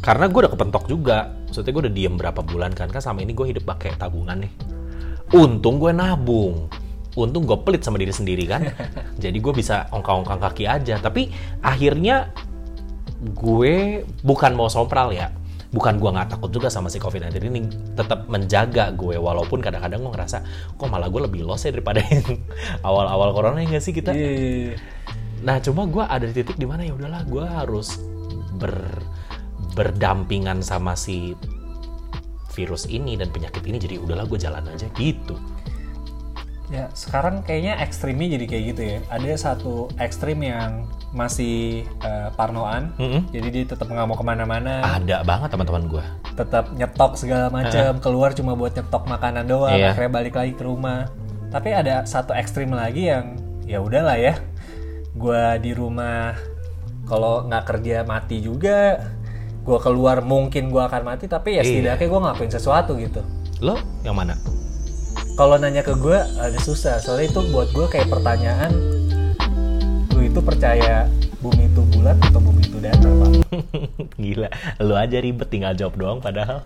Karena 0.00 0.30
gue 0.32 0.40
udah 0.46 0.52
kepentok 0.54 0.88
juga. 0.88 1.28
Maksudnya 1.44 1.72
gue 1.74 1.82
udah 1.84 1.94
diem 1.94 2.14
berapa 2.16 2.40
bulan 2.40 2.72
kan. 2.72 2.88
Kan 2.88 3.04
sama 3.04 3.20
ini 3.20 3.36
gue 3.36 3.52
hidup 3.52 3.68
pakai 3.68 3.92
tabungan 4.00 4.40
nih. 4.40 4.52
Untung 5.36 5.76
gue 5.76 5.92
nabung. 5.92 6.72
Untung 7.18 7.42
gue 7.42 7.58
pelit 7.66 7.82
sama 7.82 7.98
diri 7.98 8.14
sendiri 8.14 8.46
kan. 8.46 8.62
Jadi 9.22 9.38
gue 9.42 9.52
bisa 9.54 9.90
ongkang-ongkang 9.90 10.38
kaki 10.38 10.64
aja. 10.70 10.98
Tapi 11.02 11.30
akhirnya 11.64 12.30
gue 13.20 14.06
bukan 14.22 14.52
mau 14.54 14.70
sompral 14.70 15.10
ya. 15.10 15.34
Bukan 15.70 16.02
gue 16.02 16.10
nggak 16.10 16.34
takut 16.34 16.50
juga 16.50 16.66
sama 16.66 16.90
si 16.90 16.98
COVID-19 16.98 17.34
ini. 17.46 17.60
Tetap 17.94 18.26
menjaga 18.26 18.90
gue. 18.94 19.14
Walaupun 19.18 19.62
kadang-kadang 19.62 20.02
gue 20.02 20.12
ngerasa, 20.14 20.42
kok 20.74 20.88
malah 20.90 21.06
gue 21.06 21.22
lebih 21.30 21.46
lost 21.46 21.66
ya 21.66 21.74
daripada 21.74 22.02
yang 22.02 22.26
awal-awal 22.88 23.30
corona 23.34 23.62
ya 23.62 23.78
nggak 23.78 23.82
sih 23.82 23.94
kita? 23.94 24.10
Iya. 24.10 24.78
Nah, 25.40 25.56
cuma 25.62 25.88
gue 25.88 26.04
ada 26.04 26.26
di 26.26 26.34
titik 26.36 26.58
di 26.60 26.66
mana 26.68 26.84
ya 26.84 26.92
udahlah, 26.92 27.22
gue 27.24 27.44
harus 27.46 27.96
ber 28.58 28.76
berdampingan 29.78 30.60
sama 30.66 30.98
si 30.98 31.38
virus 32.50 32.90
ini 32.90 33.14
dan 33.14 33.30
penyakit 33.30 33.62
ini. 33.62 33.78
Jadi 33.78 33.94
udahlah, 34.02 34.26
gue 34.26 34.38
jalan 34.42 34.66
aja 34.66 34.90
gitu. 34.98 35.38
Ya, 36.70 36.86
sekarang 36.94 37.42
kayaknya 37.42 37.82
ekstrimnya 37.82 38.30
jadi 38.30 38.44
kayak 38.46 38.64
gitu 38.70 38.82
ya. 38.84 38.98
Ada 39.10 39.30
satu 39.36 39.90
ekstrim 39.98 40.38
yang 40.38 40.86
masih 41.10 41.82
eh, 41.82 42.28
parnoan, 42.32 42.94
Mm-mm. 42.94 43.26
jadi 43.28 43.48
dia 43.50 43.64
tetap 43.66 43.90
nggak 43.90 44.06
mau 44.06 44.14
ke 44.14 44.22
mana-mana, 44.22 44.78
Ada 44.80 45.26
banget 45.26 45.50
teman-teman 45.50 45.90
gue. 45.90 46.04
tetap 46.38 46.70
nyetok 46.70 47.18
segala 47.18 47.50
macam, 47.50 47.98
keluar 47.98 48.30
cuma 48.30 48.54
buat 48.54 48.70
nyetok 48.70 49.02
makanan 49.04 49.44
doang, 49.44 49.74
Iya. 49.74 49.90
akhirnya 49.92 50.12
balik 50.14 50.34
lagi 50.34 50.54
ke 50.54 50.62
rumah. 50.62 51.10
Tapi 51.50 51.74
ada 51.74 52.06
satu 52.06 52.30
ekstrim 52.30 52.70
lagi 52.70 53.10
yang 53.10 53.34
ya 53.66 53.82
udahlah 53.82 54.14
ya, 54.14 54.38
gua 55.12 55.58
di 55.58 55.74
rumah 55.74 56.38
kalau 57.04 57.42
nggak 57.44 57.64
kerja 57.66 58.06
mati 58.06 58.38
juga, 58.38 59.02
gua 59.60 59.82
keluar 59.82 60.22
mungkin 60.22 60.70
gua 60.70 60.86
akan 60.86 61.02
mati, 61.04 61.26
tapi 61.26 61.58
ya 61.58 61.66
Iya. 61.66 61.98
setidaknya 61.98 62.06
gua 62.06 62.20
ngelakuin 62.24 62.52
sesuatu 62.52 62.94
gitu. 62.94 63.20
Lo 63.58 63.74
yang 64.00 64.14
mana? 64.14 64.38
Kalau 65.38 65.56
nanya 65.58 65.82
ke 65.84 65.94
gue 65.98 66.18
agak 66.38 66.62
susah 66.62 66.98
soalnya 67.02 67.30
itu 67.30 67.40
buat 67.50 67.68
gue 67.74 67.86
kayak 67.90 68.08
pertanyaan 68.08 68.72
lu 70.14 70.20
itu 70.26 70.40
percaya 70.42 71.06
bumi 71.40 71.70
itu 71.70 71.80
bulat 71.96 72.16
atau 72.28 72.40
bumi 72.40 72.62
itu 72.64 72.78
datar 72.78 73.10
pak 73.10 73.30
Gila, 74.20 74.48
lo 74.84 74.94
aja 75.00 75.16
ribet 75.16 75.48
tinggal 75.48 75.72
jawab 75.72 75.96
doang 75.96 76.18
padahal. 76.20 76.60